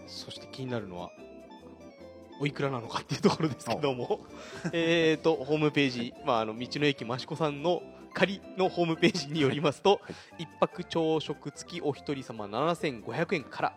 [0.07, 1.11] そして気になるのは、
[2.41, 4.21] おいくらなのかっていうところですけども、
[4.73, 7.83] えーと、ホームページ、まあ、あの道の駅益子さんの
[8.13, 10.01] 仮のホームページによりますと、
[10.39, 13.73] 一泊朝食付きお一人様7500円から、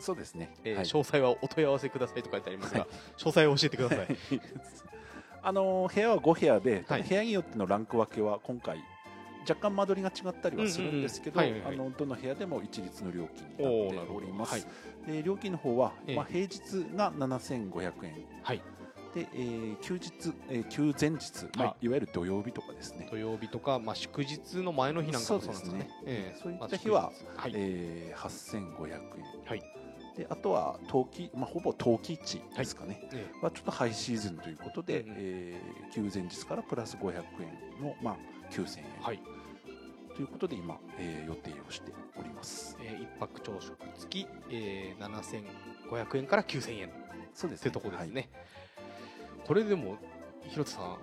[0.00, 0.84] そうですね、えーはい。
[0.84, 4.06] 詳細はお問い合わせくださいと書いてありますが、詳細を教えてください。
[5.42, 7.02] あのー部屋は5部屋で、はい。
[7.02, 8.82] 部屋によってのランク分けは今回、
[9.48, 14.52] 若干間取りが違ったりはするんですけど、どの部屋でも一律の料金になっております。
[14.52, 15.12] はい。
[15.12, 16.16] で料金の方は、ええ。
[16.16, 16.60] まあ、平日
[16.96, 18.26] が7500円。
[18.42, 18.62] はい、
[19.14, 25.90] で、えー休日、えー休前日、まあ、はいいわゆる土曜日とかですね、土曜日とか、まあ、祝日の前の日なんかもそうなんですかね。
[26.06, 27.52] えーそういったまあ日ははい。
[27.54, 29.00] えー8500円、
[29.44, 29.62] はい。
[30.16, 35.16] であとは冬季、まあ、ほぼ冬季地ですかね、えはちょっとハイシーズンということで、うんうん。
[35.18, 38.16] えー休前日からプラス500円の、まあ、
[38.50, 39.20] 9000円、ーはい。
[40.14, 42.76] ということで今、えー予定をしております。
[42.80, 45.44] えー一泊朝食付き、えー、
[45.90, 46.90] 7500円から9000円っ
[47.34, 48.30] そうですてとこですね。
[49.46, 49.98] これでも、
[50.48, 50.98] 広田さん、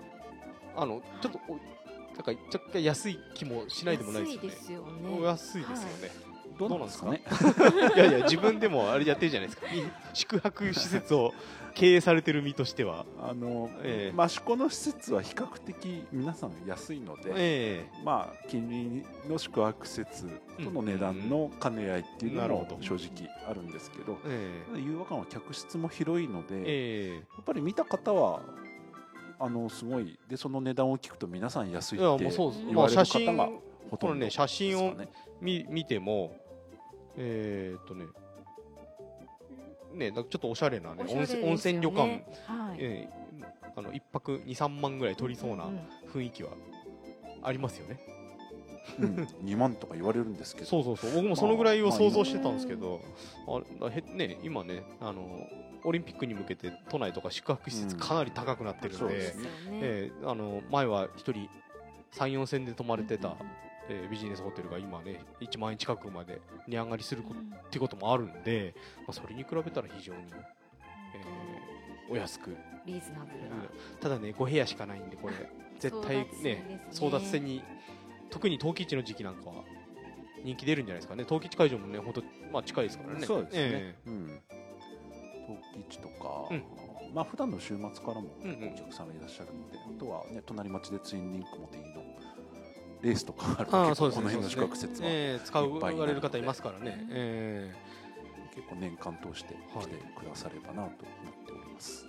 [0.76, 4.48] あの、ちょっとお、なんか若干安い気もしないでもないですよね。
[4.48, 5.24] 安いですよおね。
[5.26, 5.82] 安いですよね。
[6.02, 6.12] はい。
[6.60, 7.22] どうなんですかね。
[7.96, 9.68] いやいや、自分でもあれやってるじゃないですか。
[9.68, 9.84] い
[10.14, 11.34] 宿泊施設を
[11.74, 13.06] 経営されてる身としては。
[13.22, 14.24] あの、ええ。
[14.24, 20.28] 益子の施設は比較的皆さん安いので、えまあ、近隣の宿泊施設
[20.64, 24.80] との値段の兼ね合いっていうのも正直あるんですけどええ。
[24.80, 28.42] 誘惑館は客室も広いので、えやっぱり見た方は
[29.40, 32.66] あのすごいでその値段を聞くと皆さん安いってもうそうです。
[32.66, 33.50] 言われる方が
[33.92, 34.96] ほとんどね、写真を
[35.42, 36.38] 見ても、
[37.18, 38.06] えーっとね、
[39.94, 41.14] ね、ちょっとおしゃれなね、ね。
[41.14, 42.78] 温泉温泉旅館、はい。
[42.80, 43.22] えー
[43.74, 45.70] あの一泊2、3万ぐらい取りそうな
[46.14, 46.50] 雰囲気は
[47.42, 48.00] ありますよね。
[49.00, 49.16] うん、
[49.46, 50.68] 2万とか言われるんですけど。
[50.68, 53.00] そうそうそう、僕もそのぐらいを想像してたんですけど、
[53.82, 55.48] あへね、今ね、あの、
[55.84, 58.02] オリンピックに向けて都内とか宿泊施設うん。
[58.02, 59.34] かなり高くなってるんで、そうで
[59.82, 61.32] えーあの前は1人
[62.14, 63.38] 3、4千で泊まれてた、
[63.92, 70.22] えービジネスホテルが今ね、1万円近くまで値上がりすることっていうこともあるんで、まあ、それに比べたら非常に、
[71.16, 73.56] えーお安く、リーズナブルな。
[74.02, 75.34] ただね5部屋しかないんでこれ
[75.80, 77.64] 絶対ね争奪戦に
[78.30, 79.64] 特に冬季市の時期なんかは
[80.44, 81.24] 人気出るんじゃないですかね。
[81.26, 83.26] 冬季市会場もね本当まあ近いですからね。
[83.26, 84.42] そうですね、えうん。
[85.74, 86.64] 陶器市とか、うん。
[87.14, 88.74] まあ普段の週末からもうんうん。
[88.74, 92.04] お客さんがいらっしゃるので、あとはね隣町でツインリンクモテイの
[93.02, 97.06] レースとかあるえああ結構この辺の宿泊施設は、ええ使われる方いますからね。
[97.10, 97.74] え
[98.54, 100.92] 結構年間通してはい来てくださればなと思っ
[101.46, 102.06] ております、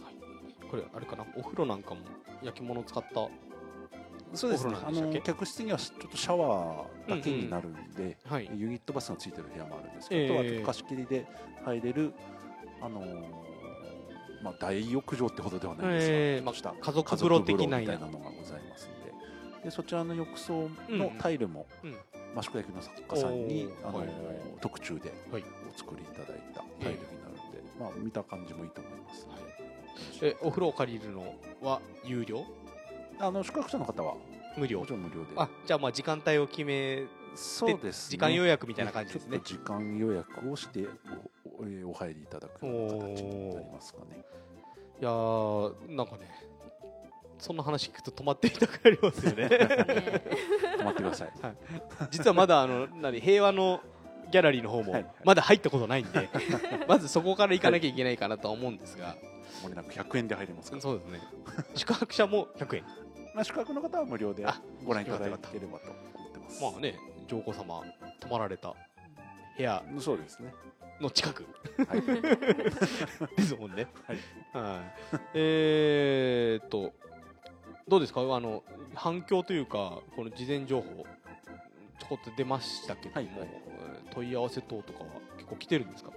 [0.62, 1.24] えこれあれかな？
[1.36, 2.00] お風呂なんかも
[2.42, 3.28] 焼き物使った？
[4.34, 4.74] そうですね。
[4.84, 8.50] あの客室にはちょっとシャワーだけになるんで、はい。
[8.54, 10.40] ユニットバスがついてる部屋もあるんですけど、ええ。
[10.40, 11.26] あとはちょっと貸し切りで
[11.64, 12.12] 入れる、
[12.80, 13.04] あのー
[14.42, 16.42] まあ、大浴場ってほどではないんですが、ええ。
[16.42, 18.52] ちょっとしたまあ家族風呂的なのがございます。
[18.54, 18.56] ん
[19.62, 21.90] ででそちらの浴槽のタイルも、うん。
[22.36, 24.16] 益子焼の作家さんに、あのはいはい。
[24.60, 25.44] 特注ではい。
[25.74, 29.26] お作りいただいたタイルになるんで、まあ、見た感じもいいと思います、
[30.22, 32.44] えお風呂を借りるのは有料？
[33.18, 34.14] あの宿泊者の方は
[34.56, 34.80] 無料。
[34.80, 35.32] もちろん無料で。
[35.36, 37.04] あじゃあまあ時間帯を決め
[37.34, 39.38] そうです、ね、時間予約みたいな感じですね。
[39.42, 40.86] ちょっと時間予約をして
[41.84, 44.24] おお入りいただく形になりますかね。
[45.00, 46.30] いやーなんかね
[47.42, 49.48] そんな話聞くと止まっていたくなりますよね
[50.78, 51.32] 止まってください。
[52.12, 53.80] 実はまだあの何平和の
[54.30, 56.30] ギャラリーの方もはいまだ入ったことないんで
[56.86, 59.16] まずそこから行かなきゃいけないかなとは思うんですが、
[59.60, 60.82] もれなく100円で入れますから。
[60.82, 61.20] そうですね
[61.74, 62.84] 宿泊者も100円
[63.34, 66.62] まあ宿泊の方は無料であご覧いただければと思ってます。
[66.62, 66.94] まあね
[67.26, 67.82] 上皇様
[68.20, 68.72] 泊まられた
[69.56, 70.54] 部屋そうですね。
[71.00, 71.44] の近く
[71.88, 72.02] はい。
[73.36, 74.18] ですもんねはい。
[74.52, 74.80] は
[75.12, 76.92] い、えーっと
[77.88, 78.20] どうですか？
[78.20, 78.62] あの
[78.94, 81.04] 反響というかこの事前情報
[81.98, 83.48] ちょこっと出ましたけども、はいはい。
[83.52, 83.72] えー
[84.14, 85.06] 問い合わせ等とかは
[85.38, 86.10] 結構来てるんですか？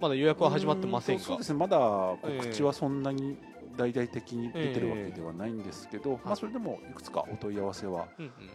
[0.00, 1.58] まだ予約は始まってませんそうですね。
[1.60, 1.78] まだ
[2.20, 3.36] 告知はそんなに
[3.76, 8.08] 大々的に出てるわけではないんですけど、まあそれでもいくつかお問い合わせは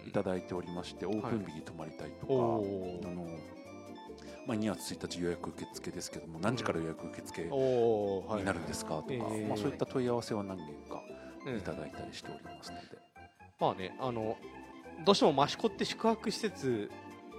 [0.06, 3.08] いただいておりまして、オープン日に泊まりたいとか、おー。
[3.08, 3.24] あの
[4.46, 7.50] まあ2月1日予約受付ですけども、何時から予約受付に
[8.44, 9.48] なるんですかとか、えー。
[9.48, 11.13] まあ、そういった問い合わせは何件かうん
[11.46, 12.84] いただいたりしておりますので、
[13.60, 14.38] まあねあの
[15.06, 16.90] どうしても益子って宿泊施設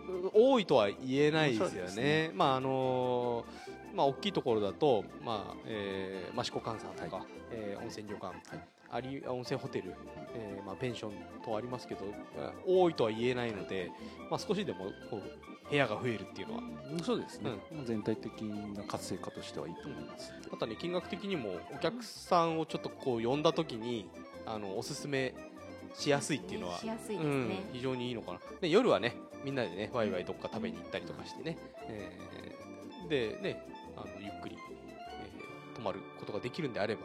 [0.08, 2.02] う多いとは言えないですよね。
[2.28, 2.30] ね。
[2.34, 7.26] まああのーまあ大きいところだとまあ、えー、益子関山とか、はい。
[7.52, 9.92] えー温泉旅館、はいあり温泉ホテル、
[10.34, 11.12] えーまあペンション
[11.44, 12.06] とありますけど
[12.38, 13.90] あ多いとは言えないので、
[14.30, 16.62] まあ少しでもこう部屋が増えるっていうのは。
[17.02, 17.50] そうですね、
[17.84, 24.08] 全体的な活性化としてはいいと思います、またね金額的にもお客さんをちょっとこう呼んだ時に
[24.46, 25.34] あのおすすめ
[25.94, 26.78] しやすいっていうのは
[27.72, 28.40] 非常にいいのかな。
[28.60, 33.62] で夜はねみんなでねワイワイどっか食べに行ったりとかしてね、えーでね
[33.96, 37.02] あのゆっくり、えー泊まることができるんであれば、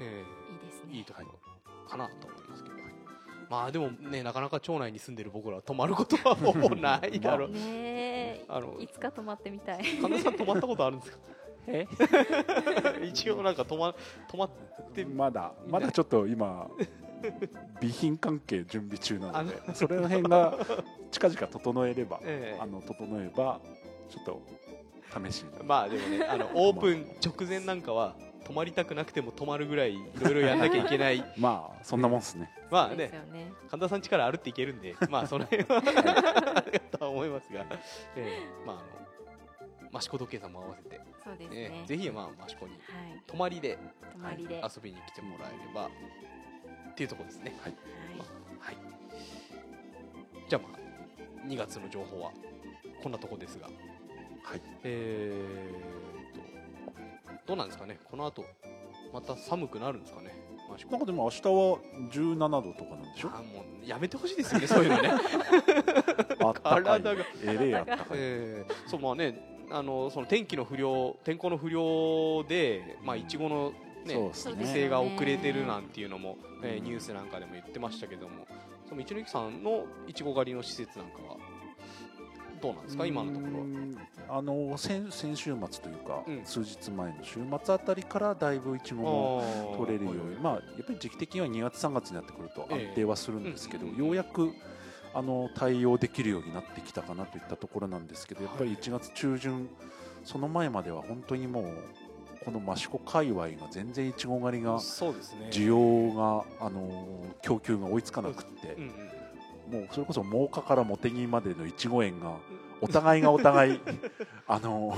[0.00, 0.45] えー
[0.90, 2.76] いいところかなと思いますけど、
[3.50, 7.50] まあでもねなかなか町内に住んでる僕らは泊まることはほぼないだろう、
[8.48, 9.84] あのいつか泊まってみたい。
[10.00, 11.18] 神田さん泊まったことあるんですか？
[11.68, 11.86] え？
[13.06, 13.94] 一応なんか泊ま
[14.28, 14.50] 泊まっ
[14.94, 16.68] てまだまだちょっと今
[17.80, 20.56] 備品関係準備中なのであそれの辺が
[21.10, 22.60] 近々整えれば、ええ。
[22.62, 23.60] あの整えば
[24.08, 24.42] ちょっと
[25.28, 28.14] 試しにまあでもねあのオープン直前なんかは
[28.46, 31.24] 泊まりたくなくても泊まるぐらいいろいろやんなきゃいけない。
[31.36, 32.48] まあそんなもんっすね。
[32.70, 33.50] まあねよね。
[33.68, 35.82] 神田さん力あるっていけるんでまあその辺は。
[36.92, 37.66] とは思いますが、
[38.14, 38.64] ええ。
[38.64, 38.82] まああ
[39.92, 42.82] の益子時計さんも合わせて、そうですえねえぜひまあ益子にはい。
[43.26, 43.78] 泊まりで
[44.12, 47.52] 泊まりで、遊びに来てもらえればっていうところですね。
[47.60, 47.74] はい。
[48.60, 48.76] はい。
[50.48, 52.30] じゃあまあ2月の情報は
[53.02, 53.66] こんなとこですが。
[53.66, 54.60] はい。
[54.84, 56.25] えーと
[57.46, 57.98] どうなんですかね？
[58.10, 58.44] この後
[59.12, 60.32] また寒くなるんですかね？
[60.90, 61.78] なんかでも明日は
[62.12, 63.28] 17度とかなんでしょ？
[63.32, 65.10] あもうやめてほしいですよねそういうのね。
[66.44, 66.82] あったかい。
[66.84, 67.24] 体が。
[67.44, 68.06] えれえあったかい。
[68.14, 73.72] えーそうまあねあのその天気の不良天候の不良でまあいちごの
[74.04, 74.88] ねそうですね。
[74.88, 78.46] が遅れてるなんていうのも、えーニュースなんかでも言ってましたけども。
[78.88, 81.36] その道の駅さんのいちご狩りの施設なんかは？
[82.60, 83.98] どうなんですか今のところうーん
[84.28, 86.44] あの先先週末というか、うん。
[86.44, 94.52] 数日前の週末あたりからだいぶいちごも取れるように、まあ、やっぱり時期的には2月、3月になってくると安定はするんですけど、ええようやく
[95.14, 99.68] あの対応できるようになってきたかなといったところなんですけど、やっぱり1月中旬、
[100.24, 101.64] その前までは本当にもう、
[102.44, 109.15] この益子界隈が全然いちご狩りが、需要が、あの供給が追いつかなくってうん、うん
[109.70, 112.36] もうそれこそ真岡から茂木までのいちご園が、
[112.80, 113.80] お互いがお互い、
[114.46, 114.96] あの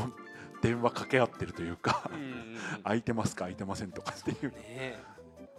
[0.62, 2.10] 電話掛け合ってるというか。
[2.84, 4.52] 空いてますか空いてませんとかっていう。
[4.52, 4.98] ね。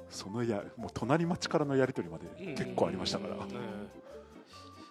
[0.09, 3.35] そのやもう隣町からのやり取りまでうん結構ありましたから、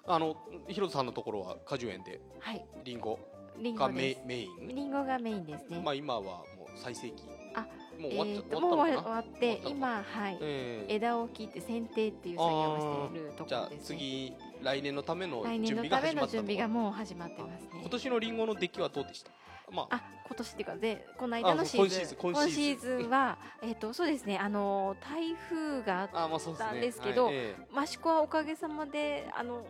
[0.07, 0.37] あの
[0.69, 2.64] 広田さんのところは果樹園ではい。
[2.85, 3.19] リンゴ
[3.59, 4.69] リンがメイン？
[4.69, 7.25] リンゴがメインですね、まあ今はもう最盛期。
[7.25, 7.38] あ
[7.99, 10.94] もう終わっちゃもう終わって今はい、ええ。
[10.94, 14.32] 枝を切って剪定っていう作業をしているとこじゃあろです、ね、次
[14.62, 17.68] 来年のための来準備が始まったとの準備がもう始まってますね。
[17.80, 19.30] 今年のリンゴの出来はどうでした？
[19.70, 22.16] まああ今年っていうかでこの間のあシーズン。
[22.18, 26.70] 今シーズンはえっ、とそうですねあの台風があっあまあそうですね。
[26.70, 29.66] なんですけど益子はおかげさまであの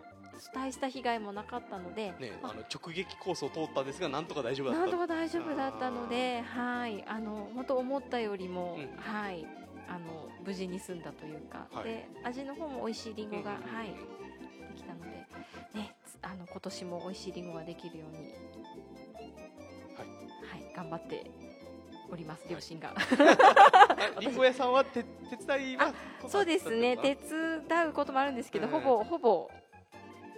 [0.54, 4.80] 大した被害もなかったので、えねまあの直撃コースを通ったんですがなんとか大丈夫だった。
[4.80, 9.00] なんとか大丈夫だったので、はい、あの本当思ったよりも、うん。
[9.00, 9.46] はい、
[9.88, 11.84] あの無事に済んだというか、はい。
[11.84, 13.94] で味の方も美味しいリンゴが、うんうんうんはい、で
[14.76, 15.08] きたので、
[15.74, 18.18] ね、つあの今年も美味しいリンゴができるように、
[19.98, 21.30] はい、頑張って
[22.10, 22.94] おります両親が。
[22.96, 25.92] あリンゴ屋さんは手手伝いは
[26.26, 27.28] そうですね、手手
[27.68, 28.72] 伝うこともあるんですけど、うん。
[28.72, 29.50] ほぼほぼ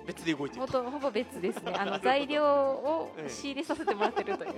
[0.07, 1.73] 別で動いてるほととほぼ別ですね。
[1.77, 4.53] あの 材料をええ仕入れさせてもらってるという。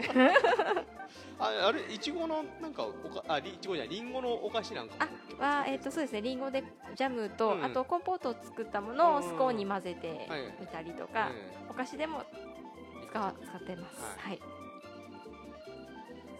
[1.38, 6.62] ああれいちごのなんかおかありいちごじゃないリンゴのお菓子なんかもあはえっ、とそうですね、リンゴで
[6.94, 12.22] ジャムと、うんあとコンポートを作ったものをうんスコーンに混ぜてはいみたりとか、えお菓子でも
[13.02, 14.00] え使わ使ってます。
[14.00, 14.40] ははい。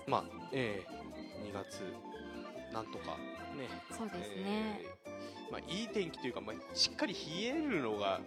[0.07, 1.83] まあええ2月
[2.73, 3.17] なんとか
[3.57, 4.81] ねそうですね。
[4.81, 5.03] えー
[5.53, 8.21] まあいい天気というかまあしっかり冷えるのが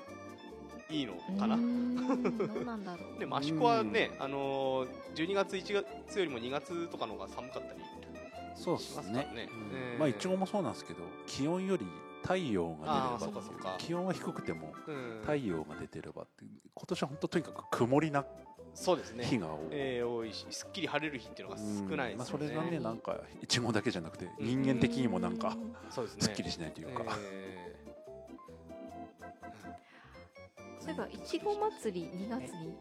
[0.90, 1.56] いいのうかな。
[1.56, 3.20] うなんだろう。
[3.20, 7.80] でも益子はね、あのー、12月1月よりも2月とかの方が寒かったり
[8.56, 8.94] そうですね。
[8.94, 9.50] しますからね。
[9.52, 9.60] うん。
[9.74, 11.86] ええまあいちごもそうなんですけど気温より
[12.22, 13.34] 太陽が出れ
[13.64, 15.20] ば気温は低くてもうん。
[15.22, 18.26] 太陽が出てればって今年は本当とにかく曇りな
[18.74, 19.24] そうですね。
[19.24, 24.46] 日が多い、えー多いしすっきり晴れる日っていうのが少ないですよね、まあ、それがねなんかいちごだけじゃなくてうん。
[24.46, 25.56] 人間的にもなんか
[25.90, 27.76] すっきりしないというか、え
[30.86, 32.76] そういえばいちご祭り2月に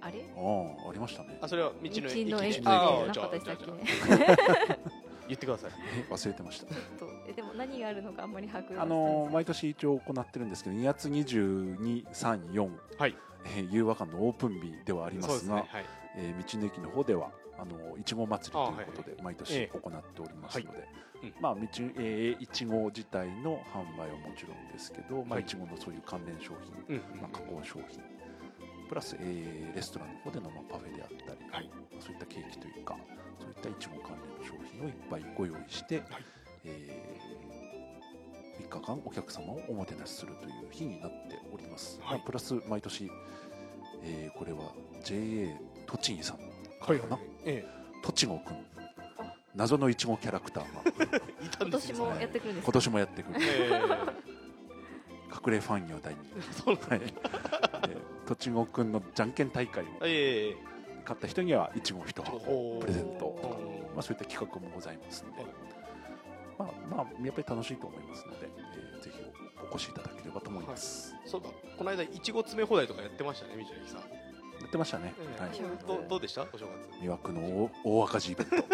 [0.00, 0.24] あれ？
[0.36, 1.38] ああありましたね。
[1.40, 2.24] ーあそれは道の駅。
[2.30, 4.78] 道の駅でなかったでしたっけ？
[5.26, 5.70] 言ってください。
[6.08, 6.66] え忘れてました。
[6.66, 13.16] ちょっとえでも何があるのかあんまり把握あの毎年一応行ってるんですけど2月22、3、4、はい。
[13.56, 15.64] えー、遊和館のオープン日ではありまが、そうですすね。
[15.68, 15.84] はい。
[16.16, 19.78] えー道の駅の方ではあのいちご祭りということで毎年ええ。
[19.78, 20.88] 行っておりますので、
[21.22, 21.34] うん。
[21.40, 21.68] まあい
[22.48, 25.42] ちご自体の販売はもちろんですけど、まあはい。
[25.42, 26.52] いちごのそういう関連商
[26.88, 28.00] 品、うんまあ、加工商品
[28.88, 31.70] プラス、えーレストランの方でのまあパフェであったり、はい。
[32.00, 32.96] そういったケーキというか
[33.40, 36.06] そういったいちご関連の商品をいっぱいご用意して、はい。
[36.64, 37.14] え
[38.60, 42.18] 3日間お客様をおもてなしするという日になっております、はい。
[42.18, 43.10] まあ、プラス毎年、
[44.02, 45.54] えーこれは JA
[45.86, 46.38] 栃木さん
[46.86, 47.18] はいかな。
[47.44, 47.64] え
[48.02, 48.56] 栃子くん
[49.54, 51.20] 謎のいちごキャラクターが。
[51.60, 52.72] 今年もやってくるんですか？
[52.72, 53.40] 今年もやってくる。
[53.40, 53.70] え
[55.46, 57.00] 隠れファンには大人えそう気、はい。
[57.02, 59.86] えー、栃子くんのじゃんけん大会を。
[60.02, 60.56] ええ。
[61.02, 62.80] 勝った人にはいちご1箱。
[62.80, 65.50] プレゼントおまあ、そういった企画もございますので、はい
[66.58, 69.20] まあ、まあ、やっぱり楽しいと思いますので、えーぜひ
[69.60, 71.14] おお越しいただければと思います。
[71.26, 71.48] そうだ。
[71.78, 74.06] この間いちご詰め放題とかやってましたね道の駅さん、や
[74.74, 75.14] ってましたね。
[75.18, 75.40] ええ。
[75.40, 75.50] はい。
[75.86, 76.42] どどうでした？
[76.42, 77.02] お正月。
[77.02, 78.56] 魅惑の大大赤字イベント。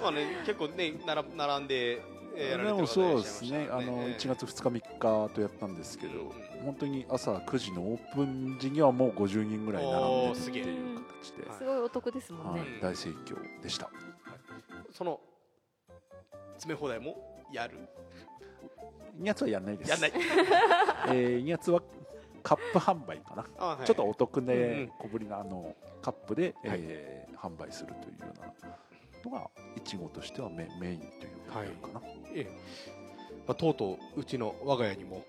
[0.00, 2.00] まあね結構ねなら並んで、
[2.36, 3.68] えーやられてでもる方いらそうでっしゃいますしたね。
[3.70, 4.16] あのええ。
[4.16, 6.30] 1月2日3日とやったんですけど、うん
[6.60, 13.88] 本当に朝9時のオープン時にはもう50人ぐらい並んでるっていう形で、すごいお得ですもんね、はい、大盛況でした。
[14.92, 15.18] その
[16.56, 17.16] 詰め放題も
[17.50, 17.78] やる
[19.18, 19.90] ？2月はやんないです。
[19.90, 20.12] やんない。
[21.08, 21.82] えー、2月は
[22.42, 23.46] カップ販売かな。
[23.58, 23.86] あ、はい。
[23.86, 28.52] ちょっとお得で小ぶりなあのカップで、えー販売するというような
[29.24, 31.68] のがいちごとしてはメメインというかはい
[32.34, 32.50] ええ。
[33.46, 35.24] まあ、とうとううちの我が家にもはい。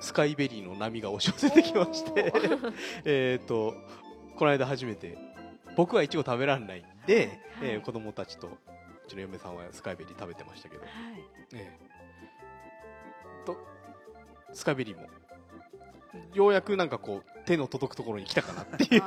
[0.00, 2.32] スカイベリーの波が押し寄せてきまして
[3.04, 3.74] えっと
[4.36, 5.16] この間初めて
[5.76, 7.38] 僕はいちご食べられないんで、はい。
[7.62, 8.50] えー子供たちとう
[9.06, 10.90] ちの嫁さんはスカイベリー食べてましたけど、はい。
[11.54, 11.78] ええ。
[13.46, 13.56] と
[14.52, 15.06] スカイベリーも
[16.34, 19.02] ようやくなんかこう手の届くところに来たかなっていう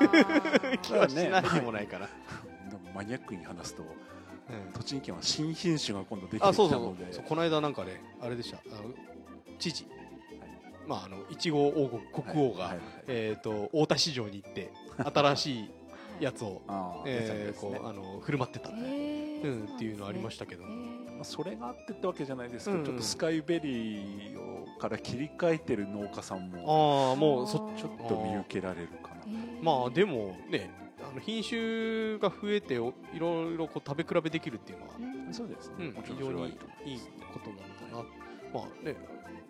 [0.81, 2.07] 気はしないでもないかな、
[2.69, 3.85] でもマニアックに話すとう
[4.69, 8.57] ん栃木県は新品種が今度できてきたあそうそうのでそうこの間なんかねあれでした。
[8.57, 8.91] あの
[9.57, 9.87] 知事、
[10.87, 12.79] まああのいちご王国国王が、はいはいはい。
[13.07, 15.69] えっ、と大田市場に行って新しい
[16.19, 16.61] やつを、
[17.05, 17.53] えーね。
[17.53, 19.25] こうあの振る舞ってた、へー。
[19.43, 29.15] うん、っていうのありましたけど、へーまあ、それがあってってわけじゃないですけど、うんちょっとスカイベリーをから切り替えてる農家さんもああもうそちょっと見受けられるかな。
[29.15, 29.63] へー。
[29.63, 30.69] まあでもね
[31.01, 36.45] あの品種が増えておいろいろこう食べ比べできるっていうのは、うんそうですね、うん非常に
[36.85, 36.99] いい
[37.33, 38.07] ことなのか
[38.53, 38.95] な、まあね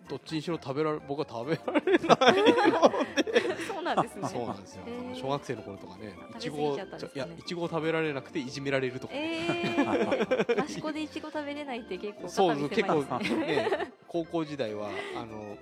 [0.08, 3.36] どっちにしろ食べられ僕は食べられないので。
[3.66, 4.28] そうなんですね。
[4.28, 4.82] そうなんですよ、
[5.14, 6.78] 小学生の頃とかねいちごい
[7.14, 15.56] やいちごを食べられなくていじめられるとかね、えー、 益子でいちご食べれないって結構そう結構ねね高校時代はあの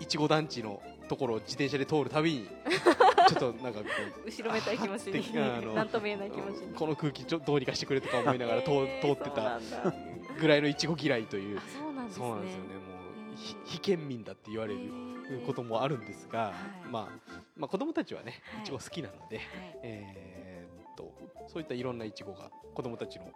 [0.00, 2.48] いちご団地のところを自転車で通るたびに
[3.28, 3.86] ちょっとなんかこ
[4.24, 6.74] う後ろめたい気持ちに何とも言えない気持ちに。
[6.74, 9.60] この空気ちょどうにかしてくれとか思いながら通,、えー通ってた
[10.38, 11.58] ぐらいのいちご嫌いという。
[11.58, 11.62] あ
[12.10, 12.83] そうなんですよね
[13.64, 14.80] 非県民だって言われる
[15.46, 16.52] こともあるんですが、
[16.86, 16.90] い。
[16.90, 18.62] まあ、まあ子供たちはねはい。
[18.62, 19.46] いちご好きなので、はい。
[19.82, 21.12] えーっと
[21.48, 23.26] そういったいろんないちごが子供たちの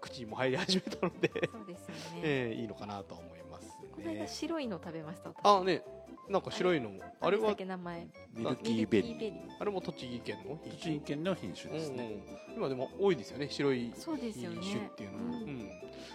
[0.00, 4.28] 口にも入り始めたので、そうですよね、 えーいいのかなと思いますこの間ね。
[4.28, 5.40] 白いの食べました私。
[5.44, 5.82] あね
[6.28, 9.18] なんか白いのもあれはミルキーベリー。
[9.18, 14.58] ーあれも栃木県の品栃種木県の品種ですね、うん今でも多いですよね白いそうですよね。
[14.62, 15.42] 品種っていうのも、うん。
[15.42, 15.58] うん。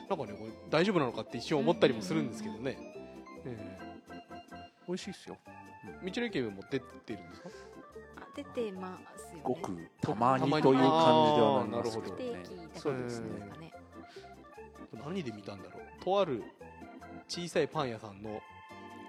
[0.10, 2.78] なんかねこれ大丈夫なのかって一瞬思ったりもするんですけどね、
[3.46, 3.80] え
[4.88, 5.38] 美味しいですよ。
[6.04, 7.50] え道の駅も出てるんですか？
[8.18, 9.42] あ出てますよね。
[9.44, 12.02] ごくたまにという感じではなるほど。
[12.02, 13.39] ね不定期だからそうですね。
[13.39, 13.74] なんかね
[15.06, 16.04] 何で見たんだろう？
[16.04, 16.44] とある
[17.28, 18.42] 小さいパン屋さんの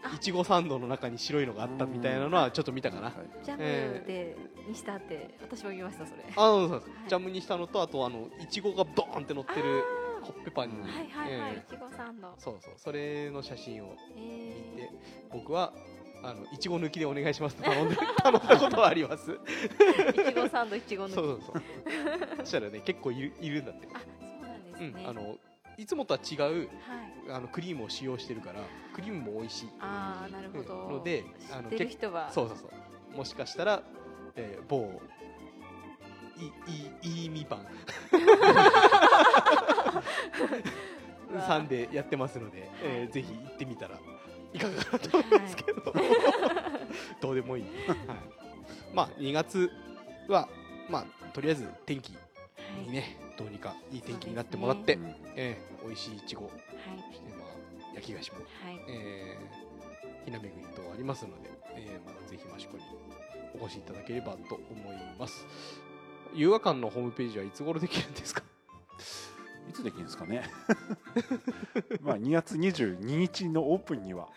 [0.04, 0.14] あ。
[0.14, 3.14] いちごサンドの中に白いのがあったみたいなのはちょっと見たかな、はい
[3.44, 4.36] ジャムで
[4.68, 6.22] にしたって私も見ましたそれ。
[6.28, 7.08] あそうそうそうはい。
[7.08, 12.28] ジャムにしたのとあとあのいちごがドーンって乗ってるあコッペパンに、ーはいはいはい、えいちごサンド。
[12.28, 12.74] えそうそう。
[12.76, 14.22] それの写真を見
[14.76, 14.90] えて
[15.32, 15.72] 僕は
[16.22, 19.32] あのいちご抜きでお願いしますって頼んで 頼んだことはあります。
[19.32, 21.44] ー、いちごサンドいちごそう抜き。
[21.44, 24.06] そうそうそしたらね結構いるいるんだって、あそ
[24.44, 25.36] うなんですね、うん、あの
[25.76, 26.66] いつもとは違うはい。
[27.30, 28.60] あのクリームを使用してるから
[28.94, 29.68] クリームも美味しい。
[29.80, 32.30] ああなるほど、のであの知ってる人は。
[32.30, 33.16] そうそうそう。
[33.16, 33.82] もしかしたら、
[34.36, 35.00] えー、某
[36.38, 36.46] い
[37.06, 37.66] いいいみパン
[41.46, 43.98] さんでやってますので、えーぜひ行ってみたら
[44.52, 45.80] いかがかなと思いますけど、
[47.20, 47.98] どうでもいい、はい、
[48.92, 49.70] まあ2月
[50.28, 50.48] は
[50.90, 55.14] まあとりあえず天気にね、どうにかいい天気になってもらって、うん。
[55.36, 56.44] えー美味しいいちご。
[56.44, 56.52] はい。
[57.10, 58.80] そしてまあ焼き菓子も、はい。
[58.88, 62.82] えー、ひなめぐり等ありますので、えーまあ、ぜひ益子に
[63.58, 65.46] お越しいただければと思います。
[66.34, 68.42] 遊和館のホームページはいつ頃できるんですか？
[69.72, 70.42] いつできるんですかね？
[72.02, 74.28] まあ2月22日のオープンには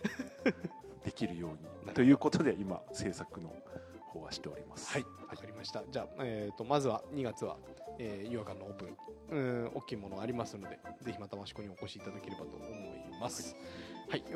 [1.03, 1.49] できるよ
[1.83, 3.53] うにということで今制作の
[4.07, 4.93] 方はしております。
[4.93, 5.83] はいわかりました。
[5.91, 7.57] じゃあ、えー、とまずは2月は、
[7.99, 8.97] えー、遊和館のオープン。
[9.27, 13.55] うん大きいものありますのでぜひまた益子にお越しいただければと思います。
[13.55, 13.63] はい、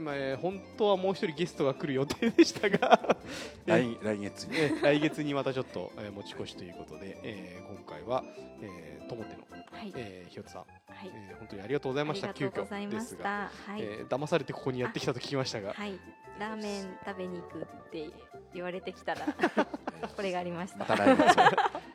[0.01, 3.17] まあえー本当はもう一人ゲストが来る予定でしたが。
[3.65, 4.57] 来来月に。
[4.57, 8.23] えー来月にまたちょっと、えー持ち越しということで、えー今回は、
[8.61, 9.93] えー、ともての、はい。
[9.95, 10.67] えーひよつさん、は
[11.05, 11.11] い。
[11.13, 12.33] えー本当にありがとうございました。
[12.33, 12.89] 急遽。
[12.89, 15.99] ですが、はい、えー騙されてここにやってきたと聞きましたが、はい。
[16.39, 18.09] ラーメン食べに行くって
[18.53, 19.25] 言われてきたら
[20.15, 20.79] これがありました。
[20.79, 21.35] また来月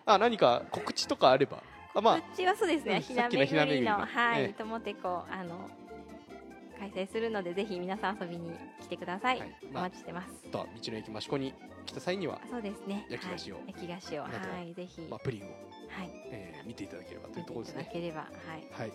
[0.07, 1.63] あ何か告知とかあれば。
[1.95, 2.17] あまあ。
[2.17, 3.99] うちはそうですね、うんひなめぐりの。
[3.99, 4.51] の、はええ。
[4.51, 5.71] い、ともてこ、あの。
[6.93, 9.39] 開催するので、ぜひ皆さん遊びに来てください。
[9.41, 9.49] はい。
[9.73, 10.29] まあお待ちしてます。
[10.47, 11.55] あとは道の駅益子に
[11.87, 13.07] 来た際には、そうですね。
[13.09, 13.55] 焼き菓子を。
[13.57, 13.65] はい。
[13.69, 14.29] 焼き菓子を、は
[14.67, 15.01] い、ぜひ。
[15.11, 15.53] まあ、プリンを、は
[16.05, 18.27] い、えー見ていただければというところですねただければ、は
[18.57, 18.67] い。
[18.73, 18.93] はい。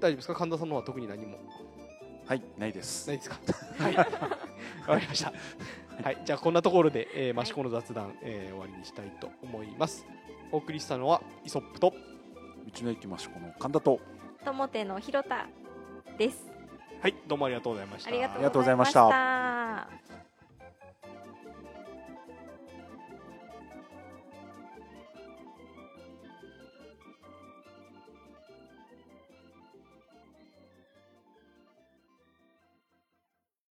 [0.00, 0.34] 大丈夫ですか？
[0.34, 1.38] 神田さんの方は特に何も？
[2.26, 2.42] はい。
[2.58, 3.08] ないです。
[3.08, 3.38] ないですか？
[3.78, 3.96] はい。
[3.96, 5.32] わかりました。
[6.02, 6.18] はい。
[6.24, 10.04] じゃあこんなところで、えー、益子の雑談、えー終わりにしたいと思います。
[10.52, 14.00] お送りしたのはイソップと道の駅益子の神田と。
[14.44, 15.46] ともてのひろた
[16.18, 16.48] です。
[17.00, 20.27] はいどうもありがとうございましたありがととうございました。